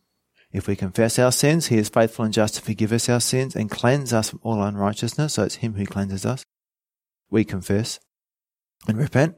If 0.51 0.67
we 0.67 0.75
confess 0.75 1.17
our 1.17 1.31
sins, 1.31 1.67
he 1.67 1.77
is 1.77 1.87
faithful 1.87 2.25
and 2.25 2.33
just 2.33 2.55
to 2.55 2.61
forgive 2.61 2.91
us 2.91 3.07
our 3.07 3.21
sins 3.21 3.55
and 3.55 3.71
cleanse 3.71 4.11
us 4.11 4.29
from 4.29 4.41
all 4.43 4.61
unrighteousness. 4.61 5.35
So 5.35 5.43
it's 5.43 5.55
him 5.55 5.75
who 5.75 5.85
cleanses 5.85 6.25
us. 6.25 6.43
We 7.29 7.45
confess 7.45 7.99
and 8.87 8.97
repent. 8.97 9.37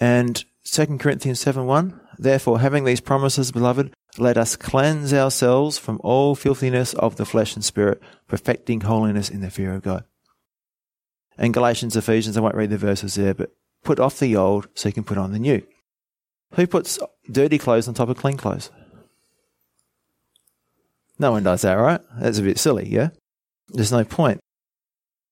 And 0.00 0.42
2 0.64 0.98
Corinthians 0.98 1.40
7 1.40 1.66
1. 1.66 2.00
Therefore, 2.18 2.60
having 2.60 2.84
these 2.84 3.00
promises, 3.00 3.52
beloved, 3.52 3.92
let 4.16 4.38
us 4.38 4.56
cleanse 4.56 5.12
ourselves 5.12 5.76
from 5.76 6.00
all 6.02 6.34
filthiness 6.34 6.94
of 6.94 7.16
the 7.16 7.26
flesh 7.26 7.54
and 7.54 7.64
spirit, 7.64 8.00
perfecting 8.26 8.80
holiness 8.80 9.28
in 9.28 9.42
the 9.42 9.50
fear 9.50 9.74
of 9.74 9.82
God. 9.82 10.04
And 11.36 11.52
Galatians, 11.52 11.96
Ephesians, 11.96 12.38
I 12.38 12.40
won't 12.40 12.54
read 12.54 12.70
the 12.70 12.78
verses 12.78 13.16
there, 13.16 13.34
but 13.34 13.52
put 13.84 14.00
off 14.00 14.18
the 14.18 14.36
old 14.36 14.68
so 14.74 14.88
you 14.88 14.92
can 14.92 15.04
put 15.04 15.18
on 15.18 15.32
the 15.32 15.38
new. 15.38 15.62
Who 16.54 16.66
puts 16.66 16.98
dirty 17.30 17.58
clothes 17.58 17.88
on 17.88 17.94
top 17.94 18.08
of 18.08 18.16
clean 18.16 18.36
clothes? 18.36 18.70
No 21.18 21.32
one 21.32 21.42
does 21.42 21.62
that, 21.62 21.74
right? 21.74 22.00
That's 22.18 22.38
a 22.38 22.42
bit 22.42 22.58
silly, 22.58 22.88
yeah? 22.88 23.10
There's 23.68 23.92
no 23.92 24.04
point. 24.04 24.40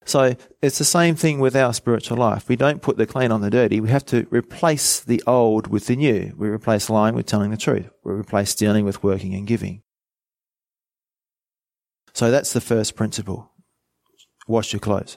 So 0.06 0.36
it's 0.60 0.78
the 0.78 0.84
same 0.84 1.14
thing 1.14 1.40
with 1.40 1.56
our 1.56 1.72
spiritual 1.72 2.18
life. 2.18 2.48
We 2.48 2.56
don't 2.56 2.82
put 2.82 2.96
the 2.96 3.06
clean 3.06 3.32
on 3.32 3.40
the 3.40 3.50
dirty. 3.50 3.80
We 3.80 3.88
have 3.88 4.04
to 4.06 4.26
replace 4.30 5.00
the 5.00 5.22
old 5.26 5.66
with 5.66 5.86
the 5.86 5.96
new. 5.96 6.34
We 6.36 6.48
replace 6.48 6.90
lying 6.90 7.14
with 7.14 7.26
telling 7.26 7.50
the 7.50 7.56
truth. 7.56 7.88
We 8.02 8.12
replace 8.12 8.50
stealing 8.50 8.84
with 8.84 9.02
working 9.02 9.34
and 9.34 9.46
giving. 9.46 9.82
So 12.12 12.30
that's 12.30 12.52
the 12.52 12.60
first 12.60 12.96
principle. 12.96 13.50
Wash 14.46 14.72
your 14.72 14.80
clothes. 14.80 15.16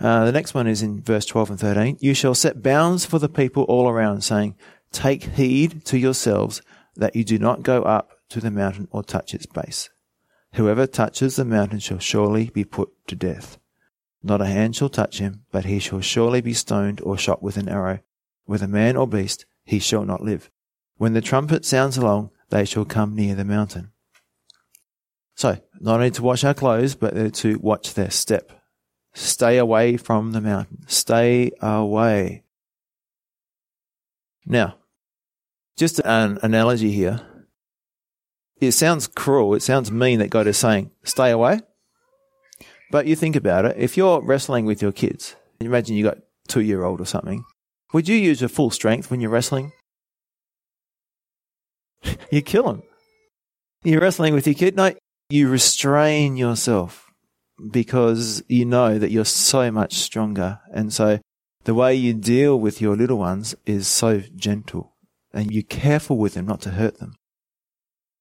Uh, 0.00 0.24
the 0.24 0.32
next 0.32 0.54
one 0.54 0.66
is 0.66 0.82
in 0.82 1.02
verse 1.02 1.26
12 1.26 1.50
and 1.50 1.60
13. 1.60 1.98
You 2.00 2.14
shall 2.14 2.34
set 2.34 2.62
bounds 2.62 3.04
for 3.04 3.18
the 3.18 3.28
people 3.28 3.64
all 3.64 3.88
around, 3.88 4.22
saying, 4.22 4.56
Take 4.92 5.24
heed 5.24 5.84
to 5.86 5.98
yourselves 5.98 6.62
that 6.96 7.14
you 7.14 7.22
do 7.22 7.38
not 7.38 7.62
go 7.62 7.82
up 7.82 8.12
to 8.30 8.40
the 8.40 8.50
mountain 8.50 8.88
or 8.90 9.02
touch 9.02 9.34
its 9.34 9.46
base. 9.46 9.90
Whoever 10.54 10.86
touches 10.86 11.36
the 11.36 11.44
mountain 11.44 11.78
shall 11.78 11.98
surely 11.98 12.50
be 12.50 12.64
put 12.64 12.90
to 13.08 13.14
death. 13.14 13.58
Not 14.22 14.40
a 14.40 14.46
hand 14.46 14.74
shall 14.74 14.88
touch 14.88 15.18
him, 15.18 15.44
but 15.52 15.64
he 15.64 15.78
shall 15.78 16.00
surely 16.00 16.40
be 16.40 16.54
stoned 16.54 17.00
or 17.02 17.16
shot 17.16 17.42
with 17.42 17.56
an 17.56 17.68
arrow. 17.68 18.00
Whether 18.46 18.66
man 18.66 18.96
or 18.96 19.06
beast, 19.06 19.46
he 19.64 19.78
shall 19.78 20.04
not 20.04 20.22
live. 20.22 20.50
When 20.96 21.12
the 21.12 21.20
trumpet 21.20 21.64
sounds 21.64 21.96
along, 21.96 22.30
they 22.48 22.64
shall 22.64 22.84
come 22.84 23.14
near 23.14 23.34
the 23.34 23.44
mountain. 23.44 23.92
So, 25.34 25.58
not 25.78 25.96
only 25.96 26.10
to 26.10 26.22
wash 26.22 26.44
our 26.44 26.52
clothes, 26.52 26.94
but 26.94 27.34
to 27.34 27.58
watch 27.60 27.94
their 27.94 28.10
step. 28.10 28.59
Stay 29.12 29.58
away 29.58 29.96
from 29.96 30.32
the 30.32 30.40
mountain. 30.40 30.84
Stay 30.86 31.50
away. 31.60 32.44
Now, 34.46 34.76
just 35.76 36.00
an 36.04 36.38
analogy 36.42 36.90
here 36.90 37.20
it 38.60 38.72
sounds 38.72 39.06
cruel. 39.06 39.54
It 39.54 39.62
sounds 39.62 39.90
mean 39.90 40.18
that 40.18 40.30
God 40.30 40.46
is 40.46 40.58
saying, 40.58 40.90
stay 41.02 41.30
away. 41.30 41.60
But 42.90 43.06
you 43.06 43.16
think 43.16 43.36
about 43.36 43.64
it. 43.64 43.76
If 43.78 43.96
you're 43.96 44.20
wrestling 44.20 44.66
with 44.66 44.82
your 44.82 44.92
kids, 44.92 45.34
imagine 45.60 45.96
you 45.96 46.04
got 46.04 46.18
two 46.48 46.60
year 46.60 46.84
old 46.84 47.00
or 47.00 47.06
something, 47.06 47.44
would 47.92 48.08
you 48.08 48.16
use 48.16 48.40
your 48.40 48.48
full 48.48 48.70
strength 48.70 49.10
when 49.10 49.20
you're 49.20 49.30
wrestling? 49.30 49.72
you 52.30 52.42
kill 52.42 52.64
them. 52.64 52.82
You're 53.82 54.00
wrestling 54.00 54.34
with 54.34 54.46
your 54.46 54.54
kid. 54.54 54.76
No, 54.76 54.92
you 55.30 55.48
restrain 55.48 56.36
yourself 56.36 57.09
because 57.70 58.42
you 58.48 58.64
know 58.64 58.98
that 58.98 59.10
you're 59.10 59.24
so 59.24 59.70
much 59.70 59.94
stronger. 59.94 60.60
And 60.72 60.92
so 60.92 61.20
the 61.64 61.74
way 61.74 61.94
you 61.94 62.14
deal 62.14 62.58
with 62.58 62.80
your 62.80 62.96
little 62.96 63.18
ones 63.18 63.54
is 63.66 63.86
so 63.86 64.20
gentle 64.36 64.94
and 65.32 65.52
you're 65.52 65.62
careful 65.62 66.16
with 66.16 66.34
them 66.34 66.46
not 66.46 66.60
to 66.62 66.70
hurt 66.70 66.98
them. 66.98 67.14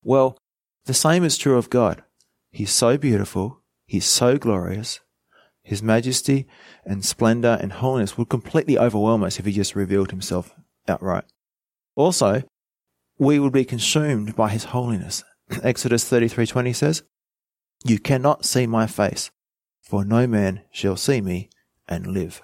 Well, 0.03 0.37
the 0.85 0.93
same 0.93 1.23
is 1.23 1.37
true 1.37 1.57
of 1.57 1.69
God. 1.69 2.03
He's 2.51 2.71
so 2.71 2.97
beautiful. 2.97 3.61
He's 3.85 4.05
so 4.05 4.37
glorious. 4.37 4.99
His 5.63 5.83
majesty 5.83 6.47
and 6.85 7.05
splendor 7.05 7.57
and 7.61 7.73
holiness 7.73 8.17
would 8.17 8.29
completely 8.29 8.77
overwhelm 8.77 9.23
us 9.23 9.39
if 9.39 9.45
he 9.45 9.51
just 9.51 9.75
revealed 9.75 10.11
himself 10.11 10.55
outright. 10.87 11.25
Also, 11.95 12.43
we 13.17 13.39
would 13.39 13.53
be 13.53 13.65
consumed 13.65 14.35
by 14.35 14.49
his 14.49 14.65
holiness. 14.65 15.23
Exodus 15.63 16.09
33:20 16.09 16.75
says, 16.75 17.03
"You 17.83 17.99
cannot 17.99 18.45
see 18.45 18.67
my 18.67 18.87
face, 18.87 19.31
for 19.81 20.03
no 20.03 20.27
man 20.27 20.63
shall 20.71 20.95
see 20.95 21.21
me 21.21 21.49
and 21.87 22.07
live." 22.07 22.41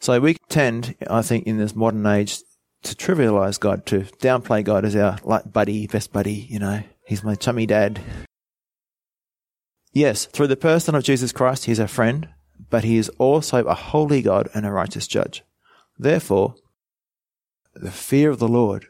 So 0.00 0.20
we 0.20 0.36
tend, 0.48 0.94
I 1.08 1.22
think, 1.22 1.46
in 1.46 1.58
this 1.58 1.74
modern 1.74 2.06
age 2.06 2.38
to 2.82 2.94
trivialize 2.94 3.58
God, 3.58 3.84
to 3.86 4.00
downplay 4.20 4.62
God 4.62 4.84
as 4.84 4.94
our 4.94 5.18
like 5.24 5.52
buddy, 5.52 5.86
best 5.86 6.12
buddy, 6.12 6.46
you 6.48 6.58
know, 6.58 6.82
he's 7.06 7.24
my 7.24 7.34
chummy 7.34 7.66
dad. 7.66 8.00
Yes, 9.92 10.26
through 10.26 10.46
the 10.46 10.56
person 10.56 10.94
of 10.94 11.02
Jesus 11.02 11.32
Christ, 11.32 11.64
he's 11.64 11.80
our 11.80 11.88
friend, 11.88 12.28
but 12.70 12.84
he 12.84 12.96
is 12.96 13.08
also 13.18 13.64
a 13.64 13.74
holy 13.74 14.22
God 14.22 14.48
and 14.54 14.64
a 14.64 14.70
righteous 14.70 15.06
judge. 15.06 15.42
Therefore, 15.98 16.54
the 17.74 17.90
fear 17.90 18.30
of 18.30 18.38
the 18.38 18.48
Lord, 18.48 18.87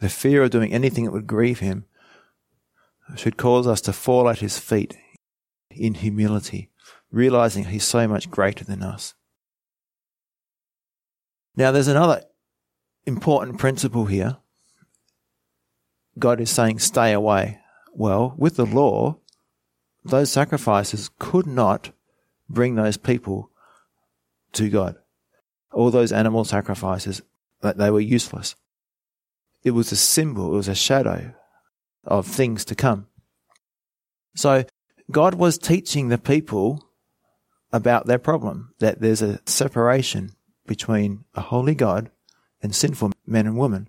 the 0.00 0.08
fear 0.08 0.42
of 0.42 0.50
doing 0.50 0.72
anything 0.72 1.04
that 1.04 1.12
would 1.12 1.26
grieve 1.26 1.60
him, 1.60 1.84
should 3.16 3.36
cause 3.36 3.66
us 3.66 3.80
to 3.82 3.92
fall 3.92 4.28
at 4.28 4.38
his 4.38 4.58
feet 4.58 4.96
in 5.70 5.94
humility, 5.94 6.70
realizing 7.10 7.64
he's 7.64 7.84
so 7.84 8.06
much 8.06 8.30
greater 8.30 8.64
than 8.64 8.82
us. 8.82 9.14
Now, 11.56 11.72
there's 11.72 11.88
another 11.88 12.22
important 13.04 13.58
principle 13.58 14.06
here. 14.06 14.38
God 16.18 16.40
is 16.40 16.50
saying, 16.50 16.78
stay 16.78 17.12
away. 17.12 17.58
Well, 17.92 18.34
with 18.38 18.56
the 18.56 18.66
law, 18.66 19.18
those 20.04 20.30
sacrifices 20.30 21.10
could 21.18 21.46
not 21.46 21.90
bring 22.48 22.74
those 22.74 22.96
people 22.96 23.50
to 24.52 24.70
God. 24.70 24.96
All 25.72 25.90
those 25.90 26.12
animal 26.12 26.44
sacrifices, 26.44 27.22
that 27.60 27.76
they 27.76 27.90
were 27.90 28.00
useless. 28.00 28.56
It 29.62 29.72
was 29.72 29.92
a 29.92 29.96
symbol, 29.96 30.52
it 30.52 30.56
was 30.56 30.68
a 30.68 30.74
shadow 30.74 31.34
of 32.04 32.26
things 32.26 32.64
to 32.66 32.74
come. 32.74 33.06
So 34.34 34.64
God 35.10 35.34
was 35.34 35.58
teaching 35.58 36.08
the 36.08 36.18
people 36.18 36.88
about 37.72 38.06
their 38.06 38.18
problem, 38.18 38.74
that 38.78 39.00
there's 39.00 39.22
a 39.22 39.40
separation 39.46 40.32
between 40.66 41.24
a 41.34 41.40
holy 41.40 41.74
God 41.74 42.10
and 42.62 42.74
sinful 42.74 43.12
men 43.26 43.46
and 43.46 43.58
women. 43.58 43.88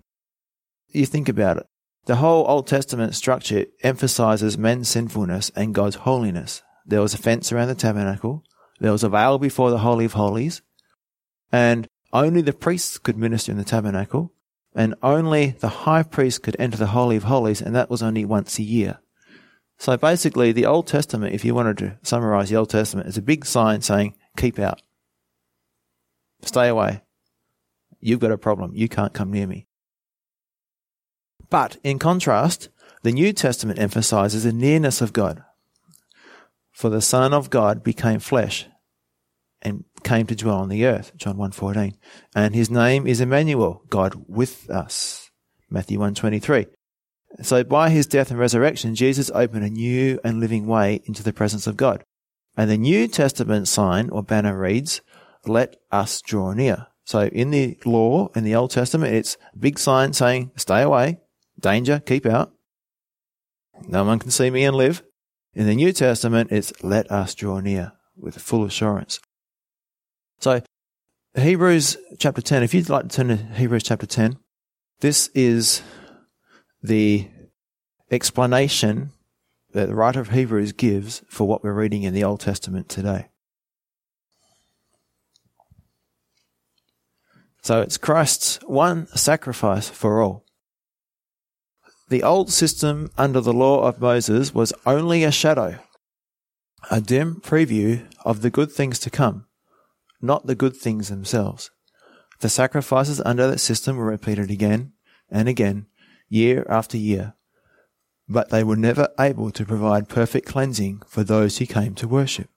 You 0.88 1.06
think 1.06 1.28
about 1.28 1.58
it. 1.58 1.66
The 2.04 2.16
whole 2.16 2.44
Old 2.48 2.66
Testament 2.66 3.14
structure 3.14 3.66
emphasizes 3.82 4.58
men's 4.58 4.88
sinfulness 4.88 5.50
and 5.54 5.74
God's 5.74 5.96
holiness. 5.96 6.62
There 6.84 7.00
was 7.00 7.14
a 7.14 7.18
fence 7.18 7.52
around 7.52 7.68
the 7.68 7.76
tabernacle. 7.76 8.42
There 8.80 8.90
was 8.90 9.04
a 9.04 9.08
veil 9.08 9.38
before 9.38 9.70
the 9.70 9.78
Holy 9.78 10.04
of 10.04 10.14
Holies. 10.14 10.62
And 11.52 11.86
only 12.12 12.42
the 12.42 12.52
priests 12.52 12.98
could 12.98 13.16
minister 13.16 13.52
in 13.52 13.58
the 13.58 13.64
tabernacle. 13.64 14.32
And 14.74 14.94
only 15.02 15.50
the 15.60 15.68
high 15.68 16.02
priest 16.02 16.42
could 16.42 16.56
enter 16.58 16.78
the 16.78 16.86
Holy 16.88 17.16
of 17.16 17.24
Holies. 17.24 17.60
And 17.60 17.74
that 17.74 17.90
was 17.90 18.02
only 18.02 18.24
once 18.24 18.58
a 18.58 18.62
year. 18.62 18.98
So 19.78 19.96
basically, 19.96 20.52
the 20.52 20.66
Old 20.66 20.86
Testament, 20.86 21.34
if 21.34 21.44
you 21.44 21.54
wanted 21.54 21.78
to 21.78 21.98
summarize 22.02 22.50
the 22.50 22.56
Old 22.56 22.70
Testament, 22.70 23.08
is 23.08 23.18
a 23.18 23.22
big 23.22 23.44
sign 23.44 23.82
saying, 23.82 24.14
keep 24.36 24.58
out. 24.58 24.80
Stay 26.42 26.68
away. 26.68 27.02
You've 28.00 28.20
got 28.20 28.32
a 28.32 28.38
problem. 28.38 28.72
You 28.74 28.88
can't 28.88 29.12
come 29.12 29.30
near 29.30 29.46
me. 29.46 29.66
But 31.50 31.76
in 31.84 31.98
contrast, 31.98 32.68
the 33.02 33.12
New 33.12 33.32
Testament 33.32 33.78
emphasizes 33.78 34.44
the 34.44 34.52
nearness 34.52 35.00
of 35.00 35.12
God. 35.12 35.44
For 36.70 36.88
the 36.88 37.02
Son 37.02 37.34
of 37.34 37.50
God 37.50 37.84
became 37.84 38.20
flesh 38.20 38.66
and 39.60 39.84
came 40.04 40.26
to 40.26 40.36
dwell 40.36 40.58
on 40.58 40.68
the 40.68 40.86
earth, 40.86 41.12
John 41.16 41.36
1.14. 41.36 41.94
And 42.34 42.54
his 42.54 42.70
name 42.70 43.06
is 43.06 43.20
Emmanuel, 43.20 43.82
God 43.88 44.24
with 44.26 44.68
us, 44.70 45.30
Matthew 45.70 45.98
1.23. 45.98 46.66
So 47.42 47.64
by 47.64 47.90
his 47.90 48.06
death 48.06 48.30
and 48.30 48.38
resurrection, 48.38 48.94
Jesus 48.94 49.30
opened 49.34 49.64
a 49.64 49.70
new 49.70 50.20
and 50.22 50.40
living 50.40 50.66
way 50.66 51.00
into 51.06 51.22
the 51.22 51.32
presence 51.32 51.66
of 51.66 51.76
God. 51.76 52.04
And 52.56 52.70
the 52.70 52.76
New 52.76 53.08
Testament 53.08 53.68
sign 53.68 54.10
or 54.10 54.22
banner 54.22 54.58
reads, 54.58 55.00
let 55.46 55.76
us 55.90 56.20
draw 56.20 56.52
near. 56.52 56.88
So 57.04 57.22
in 57.22 57.50
the 57.50 57.78
law, 57.84 58.28
in 58.34 58.44
the 58.44 58.54
Old 58.54 58.70
Testament, 58.70 59.14
it's 59.14 59.36
a 59.54 59.58
big 59.58 59.78
sign 59.78 60.12
saying, 60.12 60.52
stay 60.56 60.82
away, 60.82 61.18
danger, 61.58 62.00
keep 62.00 62.26
out. 62.26 62.52
No 63.88 64.04
one 64.04 64.18
can 64.18 64.30
see 64.30 64.50
me 64.50 64.64
and 64.64 64.76
live. 64.76 65.02
In 65.54 65.66
the 65.66 65.74
New 65.74 65.92
Testament, 65.92 66.52
it's 66.52 66.72
let 66.82 67.10
us 67.10 67.34
draw 67.34 67.60
near 67.60 67.92
with 68.16 68.40
full 68.40 68.64
assurance. 68.64 69.20
So, 70.42 70.60
Hebrews 71.36 71.96
chapter 72.18 72.42
10, 72.42 72.64
if 72.64 72.74
you'd 72.74 72.88
like 72.88 73.08
to 73.08 73.16
turn 73.16 73.28
to 73.28 73.36
Hebrews 73.36 73.84
chapter 73.84 74.06
10, 74.06 74.38
this 74.98 75.28
is 75.36 75.82
the 76.82 77.28
explanation 78.10 79.12
that 79.70 79.86
the 79.86 79.94
writer 79.94 80.18
of 80.18 80.30
Hebrews 80.30 80.72
gives 80.72 81.22
for 81.28 81.46
what 81.46 81.62
we're 81.62 81.72
reading 81.72 82.02
in 82.02 82.12
the 82.12 82.24
Old 82.24 82.40
Testament 82.40 82.88
today. 82.88 83.28
So 87.62 87.80
it's 87.80 87.96
Christ's 87.96 88.58
one 88.66 89.06
sacrifice 89.14 89.88
for 89.88 90.20
all. 90.20 90.44
The 92.08 92.24
old 92.24 92.50
system 92.50 93.12
under 93.16 93.40
the 93.40 93.52
law 93.52 93.86
of 93.86 94.00
Moses 94.00 94.52
was 94.52 94.72
only 94.86 95.22
a 95.22 95.30
shadow, 95.30 95.78
a 96.90 97.00
dim 97.00 97.36
preview 97.36 98.08
of 98.24 98.42
the 98.42 98.50
good 98.50 98.72
things 98.72 98.98
to 98.98 99.08
come, 99.08 99.46
not 100.22 100.46
the 100.46 100.54
good 100.54 100.76
things 100.76 101.08
themselves. 101.08 101.70
The 102.40 102.48
sacrifices 102.48 103.20
under 103.24 103.48
that 103.48 103.58
system 103.58 103.96
were 103.96 104.06
repeated 104.06 104.50
again 104.50 104.92
and 105.30 105.48
again, 105.48 105.86
year 106.28 106.66
after 106.68 106.96
year, 106.96 107.34
but 108.28 108.50
they 108.50 108.64
were 108.64 108.76
never 108.76 109.08
able 109.18 109.50
to 109.50 109.64
provide 109.64 110.08
perfect 110.08 110.46
cleansing 110.46 111.02
for 111.06 111.24
those 111.24 111.58
who 111.58 111.66
came 111.66 111.94
to 111.96 112.08
worship. 112.08 112.48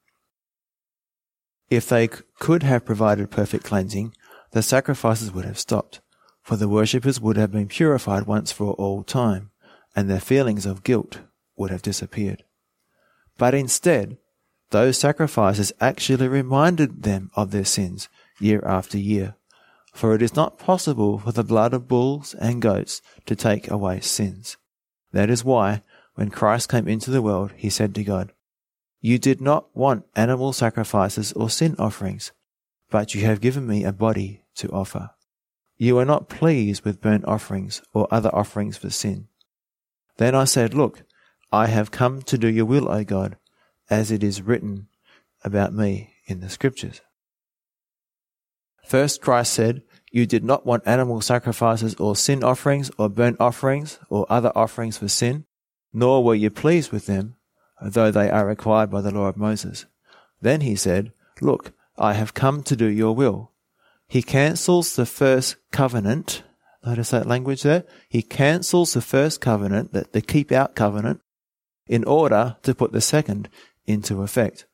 If 1.69 1.89
they 1.89 2.07
could 2.07 2.63
have 2.63 2.85
provided 2.85 3.31
perfect 3.31 3.63
cleansing, 3.63 4.13
the 4.51 4.61
sacrifices 4.61 5.31
would 5.31 5.45
have 5.45 5.59
stopped, 5.59 5.99
for 6.41 6.55
the 6.55 6.69
worshippers 6.69 7.19
would 7.19 7.37
have 7.37 7.51
been 7.51 7.67
purified 7.67 8.27
once 8.27 8.51
for 8.51 8.73
all 8.73 9.03
time, 9.03 9.51
and 9.95 10.09
their 10.09 10.19
feelings 10.19 10.65
of 10.65 10.83
guilt 10.83 11.19
would 11.55 11.71
have 11.71 11.81
disappeared. 11.81 12.43
But 13.37 13.53
instead, 13.53 14.17
those 14.71 14.97
sacrifices 14.97 15.71
actually 15.79 16.27
reminded 16.27 17.03
them 17.03 17.31
of 17.35 17.51
their 17.51 17.65
sins 17.65 18.09
year 18.39 18.61
after 18.65 18.97
year, 18.97 19.35
for 19.93 20.13
it 20.13 20.21
is 20.21 20.35
not 20.35 20.59
possible 20.59 21.19
for 21.19 21.31
the 21.31 21.43
blood 21.43 21.73
of 21.73 21.87
bulls 21.87 22.33
and 22.35 22.61
goats 22.61 23.01
to 23.25 23.35
take 23.35 23.69
away 23.69 23.99
sins. 23.99 24.57
That 25.11 25.29
is 25.29 25.45
why, 25.45 25.81
when 26.15 26.29
Christ 26.29 26.69
came 26.69 26.87
into 26.87 27.11
the 27.11 27.21
world, 27.21 27.53
he 27.55 27.69
said 27.69 27.95
to 27.95 28.03
God, 28.03 28.33
You 29.01 29.17
did 29.17 29.39
not 29.39 29.67
want 29.75 30.05
animal 30.15 30.51
sacrifices 30.51 31.31
or 31.33 31.49
sin 31.49 31.75
offerings, 31.77 32.31
but 32.89 33.15
you 33.15 33.25
have 33.25 33.41
given 33.41 33.67
me 33.67 33.83
a 33.83 33.93
body 33.93 34.43
to 34.55 34.69
offer. 34.69 35.11
You 35.77 35.97
are 35.99 36.05
not 36.05 36.29
pleased 36.29 36.85
with 36.85 37.01
burnt 37.01 37.25
offerings 37.25 37.81
or 37.93 38.07
other 38.09 38.33
offerings 38.33 38.77
for 38.77 38.89
sin. 38.89 39.27
Then 40.17 40.33
I 40.33 40.45
said, 40.45 40.73
Look, 40.73 41.03
I 41.51 41.67
have 41.67 41.91
come 41.91 42.21
to 42.23 42.37
do 42.37 42.47
your 42.47 42.65
will, 42.65 42.89
O 42.89 43.03
God, 43.03 43.37
as 43.89 44.11
it 44.11 44.23
is 44.23 44.41
written 44.41 44.87
about 45.43 45.73
me 45.73 46.13
in 46.25 46.39
the 46.39 46.49
scriptures. 46.49 47.01
First, 48.85 49.21
Christ 49.21 49.53
said, 49.53 49.83
You 50.11 50.25
did 50.25 50.43
not 50.43 50.65
want 50.65 50.83
animal 50.85 51.21
sacrifices 51.21 51.95
or 51.95 52.15
sin 52.15 52.43
offerings 52.43 52.91
or 52.97 53.09
burnt 53.09 53.37
offerings 53.39 53.99
or 54.09 54.25
other 54.29 54.51
offerings 54.55 54.97
for 54.97 55.07
sin, 55.07 55.45
nor 55.91 56.23
were 56.23 56.35
you 56.35 56.49
pleased 56.49 56.91
with 56.91 57.05
them, 57.05 57.35
though 57.81 58.11
they 58.11 58.29
are 58.29 58.45
required 58.45 58.91
by 58.91 59.01
the 59.01 59.11
law 59.11 59.27
of 59.27 59.37
Moses. 59.37 59.85
Then 60.41 60.61
he 60.61 60.75
said, 60.75 61.13
Look, 61.41 61.73
I 61.97 62.13
have 62.13 62.33
come 62.33 62.61
to 62.63 62.75
do 62.75 62.85
your 62.85 63.15
will 63.15 63.51
he 64.07 64.21
cancels 64.21 64.95
the 64.95 65.05
first 65.05 65.55
covenant. 65.71 66.43
Notice 66.85 67.09
that 67.09 67.27
language 67.27 67.63
there. 67.63 67.83
He 68.07 68.21
cancels 68.21 68.93
the 68.93 69.01
first 69.01 69.41
covenant, 69.41 69.93
the, 69.93 70.05
the 70.11 70.21
keep 70.21 70.51
out 70.51 70.75
covenant, 70.75 71.21
in 71.87 72.03
order 72.03 72.57
to 72.63 72.75
put 72.75 72.91
the 72.91 73.01
second 73.01 73.49
into 73.87 74.21
effect. 74.21 74.65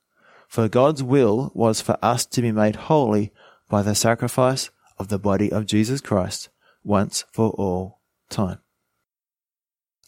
For 0.48 0.68
God's 0.68 1.02
will 1.02 1.52
was 1.54 1.82
for 1.82 1.98
us 2.02 2.26
to 2.26 2.42
be 2.42 2.52
made 2.52 2.76
holy 2.76 3.32
by 3.70 3.82
the 3.82 3.96
sacrifice 3.96 4.70
of 4.98 5.08
the 5.08 5.20
body 5.20 5.52
of 5.52 5.66
Jesus 5.66 6.02
Christ 6.02 6.50
once 6.84 7.24
for 7.32 7.52
all 7.52 8.02
time. 8.30 8.60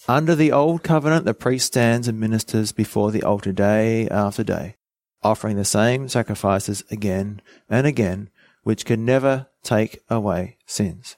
Under 0.08 0.36
the 0.36 0.52
old 0.52 0.84
covenant, 0.84 1.24
the 1.24 1.34
priest 1.34 1.68
stands 1.68 2.10
and 2.10 2.20
ministers 2.20 2.74
before 2.74 3.12
the 3.12 3.24
altar 3.24 3.54
day 3.54 4.08
after 4.10 4.44
day, 4.44 4.76
offering 5.24 5.56
the 5.56 5.64
same 5.64 6.10
sacrifices 6.10 6.84
again 6.92 7.42
and 7.70 7.88
again 7.88 8.30
which 8.64 8.86
can 8.86 9.06
never 9.06 9.48
take 9.64 10.00
away 10.10 10.58
sins. 10.66 11.16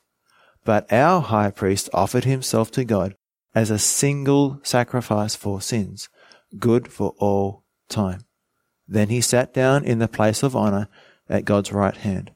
But 0.64 0.92
our 0.94 1.22
high 1.22 1.52
priest 1.52 1.90
offered 1.94 2.26
himself 2.26 2.70
to 2.72 2.86
God 2.86 3.16
as 3.56 3.72
a 3.72 3.80
single 3.80 4.60
sacrifice 4.64 5.36
for 5.36 5.62
sins, 5.62 6.10
good 6.60 6.88
for 6.88 7.16
all 7.18 7.65
time. 7.90 8.22
Then 8.88 9.10
he 9.10 9.22
sat 9.22 9.54
down 9.54 9.84
in 9.84 10.00
the 10.00 10.08
place 10.08 10.44
of 10.44 10.56
honor 10.56 10.88
at 11.30 11.46
God's 11.46 11.72
right 11.72 11.96
hand. 11.96 12.32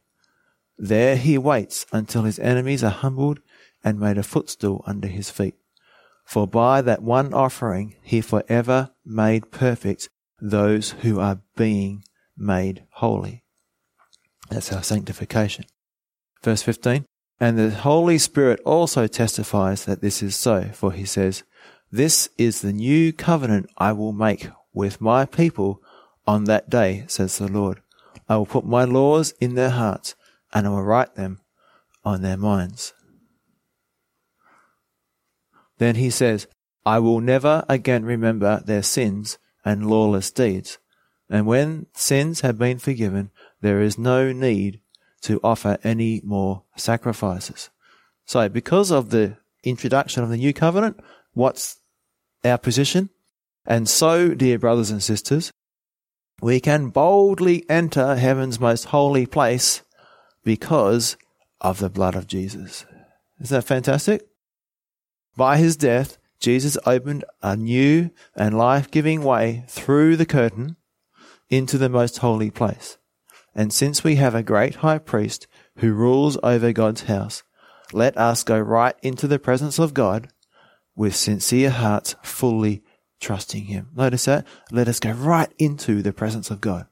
There 0.77 1.15
he 1.15 1.37
waits 1.37 1.85
until 1.91 2.23
his 2.23 2.39
enemies 2.39 2.83
are 2.83 2.89
humbled 2.89 3.39
and 3.83 3.99
made 3.99 4.17
a 4.17 4.23
footstool 4.23 4.83
under 4.87 5.07
his 5.07 5.29
feet. 5.29 5.55
For 6.25 6.47
by 6.47 6.81
that 6.81 7.01
one 7.01 7.33
offering 7.33 7.95
he 8.01 8.21
forever 8.21 8.91
made 9.05 9.51
perfect 9.51 10.09
those 10.41 10.91
who 11.01 11.19
are 11.19 11.41
being 11.55 12.03
made 12.37 12.85
holy. 12.91 13.43
That's 14.49 14.71
our 14.71 14.83
sanctification. 14.83 15.65
Verse 16.43 16.63
15. 16.63 17.05
And 17.39 17.57
the 17.57 17.71
Holy 17.71 18.17
Spirit 18.17 18.59
also 18.65 19.07
testifies 19.07 19.85
that 19.85 20.01
this 20.01 20.21
is 20.21 20.35
so, 20.35 20.69
for 20.73 20.91
he 20.91 21.05
says, 21.05 21.43
This 21.91 22.29
is 22.37 22.61
the 22.61 22.73
new 22.73 23.13
covenant 23.13 23.69
I 23.77 23.93
will 23.93 24.11
make 24.11 24.49
with 24.73 25.01
my 25.01 25.25
people 25.25 25.81
on 26.27 26.45
that 26.45 26.69
day, 26.69 27.05
says 27.07 27.37
the 27.37 27.47
Lord. 27.47 27.81
I 28.27 28.37
will 28.37 28.45
put 28.45 28.65
my 28.65 28.83
laws 28.83 29.33
in 29.39 29.55
their 29.55 29.71
hearts, 29.71 30.15
and 30.53 30.67
I 30.67 30.69
will 30.69 30.83
write 30.83 31.15
them 31.15 31.39
on 32.03 32.21
their 32.21 32.37
minds. 32.37 32.93
Then 35.79 35.95
he 35.95 36.09
says, 36.09 36.47
I 36.85 36.99
will 36.99 37.21
never 37.21 37.65
again 37.67 38.05
remember 38.05 38.61
their 38.65 38.83
sins 38.83 39.37
and 39.65 39.89
lawless 39.89 40.31
deeds. 40.31 40.77
And 41.29 41.45
when 41.45 41.87
sins 41.93 42.41
have 42.41 42.57
been 42.57 42.79
forgiven, 42.79 43.31
there 43.61 43.81
is 43.81 43.97
no 43.97 44.31
need 44.31 44.81
to 45.21 45.39
offer 45.43 45.77
any 45.83 46.21
more 46.23 46.63
sacrifices. 46.75 47.69
So, 48.25 48.47
because 48.49 48.91
of 48.91 49.09
the 49.09 49.37
introduction 49.63 50.23
of 50.23 50.29
the 50.29 50.37
new 50.37 50.53
covenant, 50.53 50.99
what's 51.33 51.79
our 52.43 52.57
position? 52.57 53.09
And 53.65 53.87
so, 53.87 54.33
dear 54.33 54.57
brothers 54.57 54.91
and 54.91 55.03
sisters, 55.03 55.51
we 56.41 56.59
can 56.59 56.89
boldly 56.89 57.69
enter 57.69 58.15
heaven's 58.15 58.59
most 58.59 58.85
holy 58.85 59.25
place 59.25 59.83
because 60.43 61.17
of 61.61 61.79
the 61.79 61.89
blood 61.89 62.15
of 62.15 62.27
Jesus. 62.27 62.85
Isn't 63.41 63.55
that 63.55 63.65
fantastic? 63.65 64.25
By 65.35 65.57
his 65.57 65.75
death, 65.75 66.17
Jesus 66.39 66.77
opened 66.85 67.25
a 67.41 67.57
new 67.57 68.11
and 68.35 68.57
life 68.57 68.89
giving 68.89 69.23
way 69.23 69.65
through 69.67 70.15
the 70.15 70.25
curtain 70.25 70.77
into 71.49 71.77
the 71.77 71.89
most 71.89 72.19
holy 72.19 72.49
place. 72.49 72.97
And 73.53 73.73
since 73.73 74.03
we 74.03 74.15
have 74.15 74.35
a 74.35 74.43
great 74.43 74.75
high 74.75 74.99
priest 74.99 75.47
who 75.77 75.93
rules 75.93 76.37
over 76.43 76.71
God's 76.71 77.03
house, 77.03 77.43
let 77.91 78.17
us 78.17 78.43
go 78.43 78.59
right 78.59 78.95
into 79.01 79.27
the 79.27 79.39
presence 79.39 79.79
of 79.79 79.93
God 79.93 80.29
with 80.95 81.15
sincere 81.15 81.71
hearts, 81.71 82.15
fully 82.21 82.83
trusting 83.19 83.65
Him. 83.65 83.89
Notice 83.95 84.25
that? 84.25 84.45
Let 84.71 84.87
us 84.87 84.99
go 84.99 85.11
right 85.11 85.51
into 85.57 86.01
the 86.01 86.13
presence 86.13 86.49
of 86.49 86.61
God. 86.61 86.87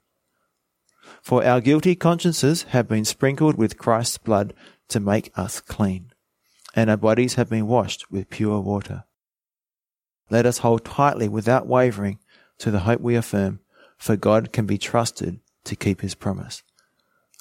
For 1.22 1.44
our 1.44 1.60
guilty 1.60 1.94
consciences 1.94 2.64
have 2.64 2.88
been 2.88 3.04
sprinkled 3.04 3.56
with 3.56 3.78
Christ's 3.78 4.18
blood 4.18 4.54
to 4.88 5.00
make 5.00 5.30
us 5.36 5.60
clean, 5.60 6.12
and 6.74 6.90
our 6.90 6.96
bodies 6.96 7.34
have 7.34 7.48
been 7.48 7.66
washed 7.66 8.10
with 8.10 8.30
pure 8.30 8.60
water. 8.60 9.04
Let 10.30 10.46
us 10.46 10.58
hold 10.58 10.84
tightly 10.84 11.28
without 11.28 11.66
wavering 11.66 12.18
to 12.58 12.70
the 12.70 12.80
hope 12.80 13.00
we 13.00 13.14
affirm, 13.14 13.60
for 13.96 14.16
God 14.16 14.52
can 14.52 14.66
be 14.66 14.78
trusted 14.78 15.40
to 15.64 15.76
keep 15.76 16.00
his 16.00 16.14
promise. 16.14 16.62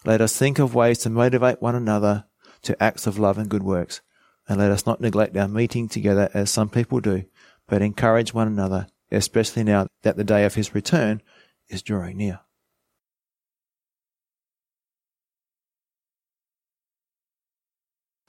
Let 0.06 0.22
us 0.22 0.38
think 0.38 0.60
of 0.60 0.76
ways 0.76 1.00
to 1.00 1.10
motivate 1.10 1.62
one 1.62 1.76
another 1.76 2.26
to 2.64 2.82
acts 2.82 3.08
of 3.08 3.20
love 3.20 3.38
and 3.38 3.50
good 3.50 3.64
works, 3.64 4.02
and 4.48 4.60
let 4.60 4.72
us 4.72 4.86
not 4.86 5.02
neglect 5.02 5.36
our 5.36 5.48
meeting 5.48 5.90
together 5.90 6.30
as 6.34 6.50
some 6.50 6.70
people 6.70 7.00
do, 7.00 7.26
but 7.68 7.82
encourage 7.82 8.34
one 8.34 8.48
another, 8.48 8.88
especially 9.12 9.64
now 9.64 9.88
that 10.04 10.18
the 10.18 10.24
day 10.24 10.46
of 10.46 10.56
his 10.56 10.74
return 10.74 11.22
is 11.70 11.82
drawing 11.82 12.18
near. 12.18 12.40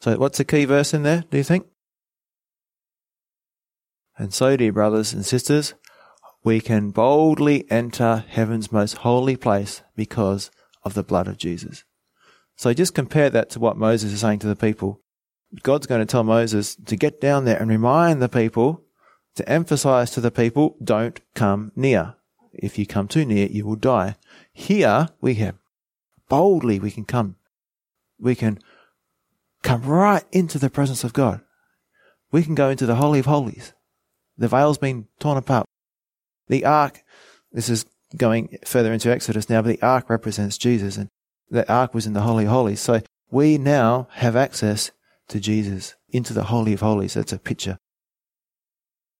So, 0.00 0.16
what's 0.16 0.38
the 0.38 0.44
key 0.44 0.64
verse 0.64 0.94
in 0.94 1.02
there, 1.02 1.24
do 1.30 1.36
you 1.36 1.44
think? 1.44 1.66
And 4.16 4.32
so, 4.32 4.56
dear 4.56 4.72
brothers 4.72 5.12
and 5.12 5.26
sisters, 5.26 5.74
we 6.44 6.60
can 6.60 6.90
boldly 6.90 7.70
enter 7.70 8.24
heaven's 8.28 8.72
most 8.72 8.98
holy 8.98 9.36
place 9.36 9.82
because 9.96 10.50
of 10.84 10.94
the 10.94 11.02
blood 11.02 11.28
of 11.28 11.36
Jesus. 11.36 11.84
So 12.56 12.72
just 12.72 12.94
compare 12.94 13.30
that 13.30 13.50
to 13.50 13.60
what 13.60 13.76
Moses 13.76 14.12
is 14.12 14.20
saying 14.20 14.40
to 14.40 14.48
the 14.48 14.56
people. 14.56 15.00
God's 15.62 15.86
going 15.86 16.00
to 16.00 16.06
tell 16.06 16.24
Moses 16.24 16.76
to 16.86 16.96
get 16.96 17.20
down 17.20 17.44
there 17.44 17.56
and 17.56 17.70
remind 17.70 18.20
the 18.20 18.28
people 18.28 18.82
to 19.38 19.48
emphasize 19.48 20.10
to 20.10 20.20
the 20.20 20.30
people, 20.30 20.76
don't 20.82 21.20
come 21.34 21.72
near. 21.74 22.14
If 22.52 22.78
you 22.78 22.86
come 22.86 23.08
too 23.08 23.24
near, 23.24 23.46
you 23.46 23.64
will 23.64 23.76
die. 23.76 24.16
Here 24.52 25.08
we 25.20 25.34
have 25.34 25.54
boldly 26.28 26.78
we 26.78 26.90
can 26.90 27.04
come. 27.04 27.36
We 28.18 28.34
can 28.34 28.58
come 29.62 29.82
right 29.82 30.24
into 30.32 30.58
the 30.58 30.70
presence 30.70 31.04
of 31.04 31.12
God. 31.12 31.40
We 32.30 32.42
can 32.42 32.54
go 32.54 32.68
into 32.68 32.84
the 32.84 32.96
Holy 32.96 33.20
of 33.20 33.26
Holies. 33.26 33.72
The 34.36 34.48
veil's 34.48 34.78
been 34.78 35.06
torn 35.18 35.38
apart. 35.38 35.66
The 36.48 36.64
ark, 36.64 37.02
this 37.52 37.68
is 37.68 37.86
going 38.16 38.58
further 38.64 38.92
into 38.92 39.10
Exodus 39.10 39.48
now, 39.48 39.62
but 39.62 39.68
the 39.68 39.82
ark 39.82 40.10
represents 40.10 40.58
Jesus 40.58 40.96
and 40.96 41.08
the 41.50 41.70
ark 41.72 41.94
was 41.94 42.06
in 42.06 42.12
the 42.12 42.22
Holy 42.22 42.44
of 42.44 42.50
Holies. 42.50 42.80
So 42.80 43.00
we 43.30 43.56
now 43.56 44.08
have 44.12 44.36
access 44.36 44.90
to 45.28 45.40
Jesus 45.40 45.94
into 46.10 46.32
the 46.32 46.44
Holy 46.44 46.72
of 46.72 46.80
Holies. 46.80 47.14
That's 47.14 47.32
a 47.32 47.38
picture. 47.38 47.78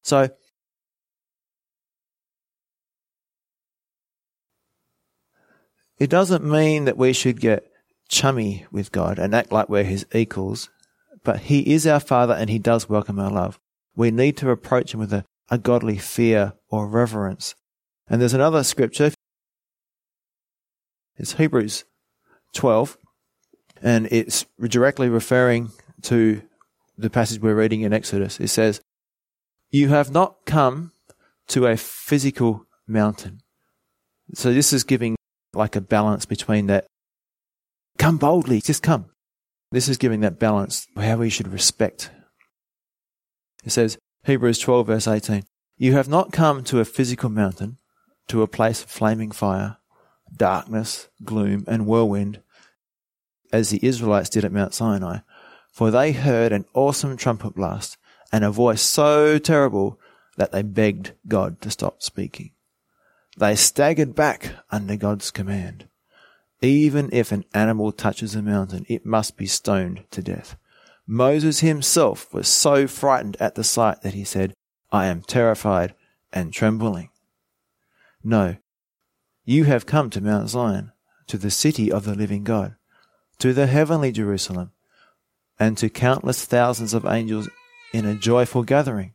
So, 0.03 0.29
it 5.99 6.09
doesn't 6.09 6.45
mean 6.45 6.85
that 6.85 6.97
we 6.97 7.13
should 7.13 7.41
get 7.41 7.71
chummy 8.09 8.67
with 8.71 8.93
God 8.93 9.19
and 9.19 9.35
act 9.35 9.53
like 9.53 9.69
we're 9.69 9.85
his 9.85 10.07
equals, 10.15 10.71
but 11.23 11.41
he 11.41 11.75
is 11.75 11.87
our 11.87 12.01
Father 12.01 12.35
and 12.35 12.49
he 12.49 12.59
does 12.59 12.89
welcome 12.89 13.19
our 13.19 13.31
love. 13.31 13.59
We 13.95 14.11
need 14.11 14.37
to 14.39 14.51
approach 14.51 14.95
him 14.95 15.01
with 15.01 15.13
a, 15.13 15.25
a 15.51 15.59
godly 15.59 15.99
fear 15.99 16.55
or 16.69 16.89
reverence. 16.89 17.55
And 18.09 18.21
there's 18.21 18.35
another 18.35 18.65
scripture. 18.65 19.13
It's 21.17 21.33
Hebrews 21.33 21.85
12, 22.55 22.97
and 23.83 24.07
it's 24.11 24.47
directly 24.61 25.09
referring 25.09 25.71
to 26.03 26.43
the 26.97 27.11
passage 27.11 27.41
we're 27.41 27.57
reading 27.57 27.83
in 27.83 27.93
Exodus. 27.93 28.41
It 28.41 28.49
says, 28.49 28.81
You 29.71 29.89
have 29.89 30.11
not 30.11 30.47
come 30.47 30.93
to 31.49 31.67
a 31.67 31.77
physical 31.77 32.67
mountain. 32.87 33.43
So 34.35 34.53
this 34.53 34.73
is 34.73 34.83
giving 34.83 35.17
like 35.53 35.77
a 35.77 35.81
balance 35.81 36.25
between 36.25 36.67
that. 36.69 36.87
Come 37.99 38.17
boldly, 38.17 38.61
just 38.61 38.83
come. 38.83 39.07
This 39.71 39.89
is 39.89 39.99
giving 39.99 40.21
that 40.21 40.39
balance 40.39 40.87
how 40.97 41.19
we 41.19 41.29
should 41.29 41.49
respect. 41.49 42.11
It 43.65 43.71
says, 43.71 43.99
Hebrews 44.25 44.59
12, 44.61 44.87
verse 44.87 45.09
18, 45.09 45.43
You 45.77 45.93
have 45.93 46.09
not 46.09 46.33
come 46.33 46.65
to 46.65 46.81
a 46.81 46.87
physical 46.87 47.29
mountain, 47.29 47.77
to 48.29 48.43
a 48.43 48.49
place 48.49 48.83
of 48.83 48.91
flaming 48.91 49.33
fire, 49.33 49.77
darkness, 50.35 51.09
gloom, 51.25 51.65
and 51.67 51.87
whirlwind, 51.87 52.41
as 53.53 53.71
the 53.71 53.85
Israelites 53.85 54.31
did 54.31 54.45
at 54.45 54.53
Mount 54.53 54.73
Sinai, 54.73 55.19
for 55.71 55.91
they 55.91 56.13
heard 56.13 56.53
an 56.53 56.65
awesome 56.73 57.17
trumpet 57.17 57.55
blast 57.55 57.99
and 58.33 58.45
a 58.45 58.51
voice 58.51 58.83
so 58.83 59.39
terrible 59.39 59.99
that 60.37 60.53
they 60.53 60.63
begged 60.63 61.13
God 61.27 61.61
to 61.63 61.71
stop 61.71 62.03
speaking. 62.03 62.53
They 63.37 63.55
staggered 63.57 64.15
back 64.15 64.55
under 64.71 64.97
God's 64.97 65.31
command. 65.31 65.89
Even 66.61 67.09
if 67.13 67.31
an 67.31 67.45
animal 67.55 67.93
touches 67.93 68.35
a 68.35 68.43
mountain, 68.43 68.85
it 68.89 69.07
must 69.07 69.37
be 69.37 69.47
stoned 69.47 70.05
to 70.11 70.23
death. 70.23 70.57
Moses 71.07 71.61
himself 71.61 72.33
was 72.35 72.49
so 72.49 72.87
frightened 72.87 73.37
at 73.41 73.55
the 73.55 73.65
sight 73.65 74.03
that 74.03 74.15
he 74.15 74.25
said, 74.25 74.55
I 74.91 75.07
am 75.07 75.23
terrified 75.23 75.95
and 76.33 76.53
trembling. 76.53 77.11
No, 78.25 78.57
you 79.45 79.65
have 79.65 79.87
come 79.87 80.11
to 80.11 80.21
Mount 80.21 80.51
Zion, 80.51 80.93
to 81.29 81.39
the 81.39 81.51
city 81.51 81.91
of 81.91 82.05
the 82.05 82.15
living 82.15 82.45
God, 82.45 82.75
to 83.39 83.53
the 83.53 83.67
heavenly 83.67 84.13
Jerusalem, 84.13 84.73
and 85.59 85.79
to 85.79 85.89
countless 85.89 86.45
thousands 86.45 86.93
of 86.93 87.07
angels 87.07 87.49
in 87.93 88.05
a 88.05 88.15
joyful 88.15 88.63
gathering. 88.63 89.15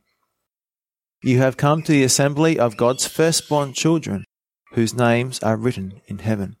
You 1.22 1.38
have 1.38 1.56
come 1.56 1.82
to 1.82 1.92
the 1.92 2.02
assembly 2.04 2.58
of 2.58 2.76
God's 2.76 3.06
firstborn 3.06 3.72
children, 3.72 4.24
whose 4.72 4.94
names 4.94 5.42
are 5.42 5.56
written 5.56 6.00
in 6.06 6.18
heaven. 6.18 6.56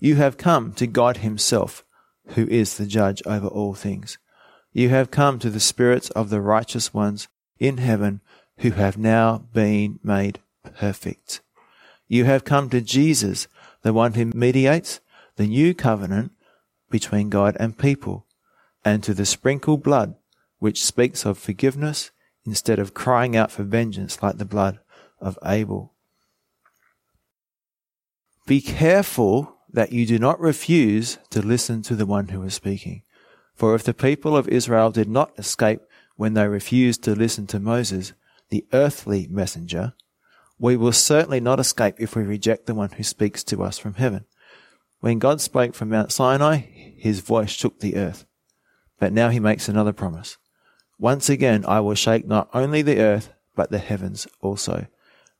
You 0.00 0.16
have 0.16 0.36
come 0.36 0.72
to 0.74 0.86
God 0.86 1.18
Himself, 1.18 1.84
who 2.28 2.46
is 2.48 2.76
the 2.76 2.86
judge 2.86 3.22
over 3.26 3.46
all 3.46 3.74
things. 3.74 4.18
You 4.72 4.88
have 4.90 5.10
come 5.10 5.38
to 5.38 5.50
the 5.50 5.60
spirits 5.60 6.10
of 6.10 6.30
the 6.30 6.40
righteous 6.40 6.92
ones 6.92 7.28
in 7.58 7.78
heaven 7.78 8.20
who 8.58 8.70
have 8.72 8.98
now 8.98 9.38
been 9.52 9.98
made 10.02 10.40
perfect. 10.62 11.40
You 12.06 12.24
have 12.24 12.44
come 12.44 12.70
to 12.70 12.80
Jesus, 12.80 13.48
the 13.82 13.92
one 13.92 14.14
who 14.14 14.26
mediates 14.26 15.00
the 15.36 15.46
new 15.46 15.74
covenant 15.74 16.32
between 16.90 17.28
God 17.28 17.56
and 17.60 17.78
people, 17.78 18.26
and 18.84 19.02
to 19.04 19.14
the 19.14 19.26
sprinkled 19.26 19.82
blood, 19.82 20.14
which 20.58 20.84
speaks 20.84 21.24
of 21.24 21.38
forgiveness 21.38 22.10
instead 22.44 22.78
of 22.78 22.94
crying 22.94 23.36
out 23.36 23.50
for 23.50 23.62
vengeance 23.62 24.22
like 24.22 24.38
the 24.38 24.44
blood 24.44 24.80
of 25.20 25.38
Abel. 25.44 25.94
Be 28.46 28.60
careful 28.60 29.58
that 29.70 29.92
you 29.92 30.06
do 30.06 30.18
not 30.18 30.40
refuse 30.40 31.18
to 31.30 31.42
listen 31.42 31.82
to 31.82 31.94
the 31.94 32.06
one 32.06 32.28
who 32.28 32.42
is 32.42 32.54
speaking. 32.54 33.02
For 33.54 33.74
if 33.74 33.82
the 33.82 33.92
people 33.92 34.36
of 34.36 34.48
Israel 34.48 34.90
did 34.90 35.08
not 35.08 35.38
escape 35.38 35.80
when 36.16 36.34
they 36.34 36.48
refused 36.48 37.02
to 37.04 37.14
listen 37.14 37.46
to 37.48 37.60
Moses, 37.60 38.12
the 38.48 38.64
earthly 38.72 39.26
messenger, 39.28 39.92
we 40.58 40.76
will 40.76 40.92
certainly 40.92 41.40
not 41.40 41.60
escape 41.60 41.96
if 41.98 42.16
we 42.16 42.22
reject 42.22 42.66
the 42.66 42.74
one 42.74 42.90
who 42.90 43.02
speaks 43.02 43.44
to 43.44 43.62
us 43.62 43.78
from 43.78 43.94
heaven. 43.94 44.24
When 45.00 45.18
God 45.18 45.40
spoke 45.40 45.74
from 45.74 45.90
Mount 45.90 46.10
Sinai, 46.10 46.56
his 46.96 47.20
voice 47.20 47.50
shook 47.50 47.78
the 47.80 47.96
earth. 47.96 48.24
But 48.98 49.12
now 49.12 49.28
he 49.28 49.38
makes 49.38 49.68
another 49.68 49.92
promise. 49.92 50.38
Once 50.98 51.28
again, 51.28 51.64
I 51.66 51.80
will 51.80 51.94
shake 51.94 52.26
not 52.26 52.48
only 52.52 52.82
the 52.82 52.98
earth, 52.98 53.32
but 53.54 53.70
the 53.70 53.78
heavens 53.78 54.26
also. 54.40 54.86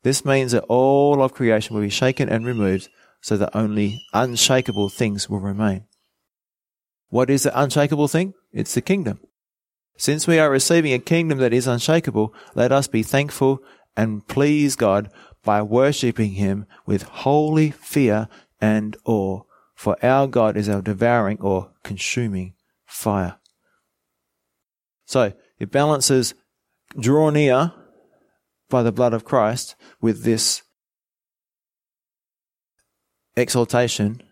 This 0.02 0.24
means 0.24 0.52
that 0.52 0.64
all 0.64 1.22
of 1.22 1.34
creation 1.34 1.74
will 1.74 1.82
be 1.82 1.90
shaken 1.90 2.28
and 2.28 2.46
removed 2.46 2.88
so 3.20 3.36
that 3.36 3.54
only 3.54 4.02
unshakable 4.14 4.88
things 4.88 5.28
will 5.28 5.40
remain. 5.40 5.84
What 7.08 7.30
is 7.30 7.42
the 7.42 7.60
unshakable 7.60 8.08
thing? 8.08 8.34
It's 8.52 8.74
the 8.74 8.80
kingdom. 8.80 9.20
Since 9.96 10.28
we 10.28 10.38
are 10.38 10.50
receiving 10.50 10.92
a 10.92 11.00
kingdom 11.00 11.38
that 11.38 11.52
is 11.52 11.66
unshakable, 11.66 12.32
let 12.54 12.70
us 12.70 12.86
be 12.86 13.02
thankful 13.02 13.60
and 13.96 14.26
please 14.28 14.76
God 14.76 15.10
by 15.42 15.62
worshipping 15.62 16.32
Him 16.32 16.66
with 16.86 17.02
holy 17.02 17.72
fear 17.72 18.28
and 18.60 18.96
awe, 19.04 19.42
for 19.74 19.96
our 20.04 20.28
God 20.28 20.56
is 20.56 20.68
our 20.68 20.82
devouring 20.82 21.38
or 21.40 21.72
consuming 21.82 22.54
fire. 22.86 23.38
So 25.04 25.32
it 25.58 25.70
balances 25.70 26.34
draw 26.98 27.30
near 27.30 27.72
by 28.70 28.82
the 28.82 28.92
blood 28.92 29.12
of 29.12 29.24
Christ 29.24 29.74
with 30.00 30.22
this 30.22 30.62
exaltation. 33.36 34.22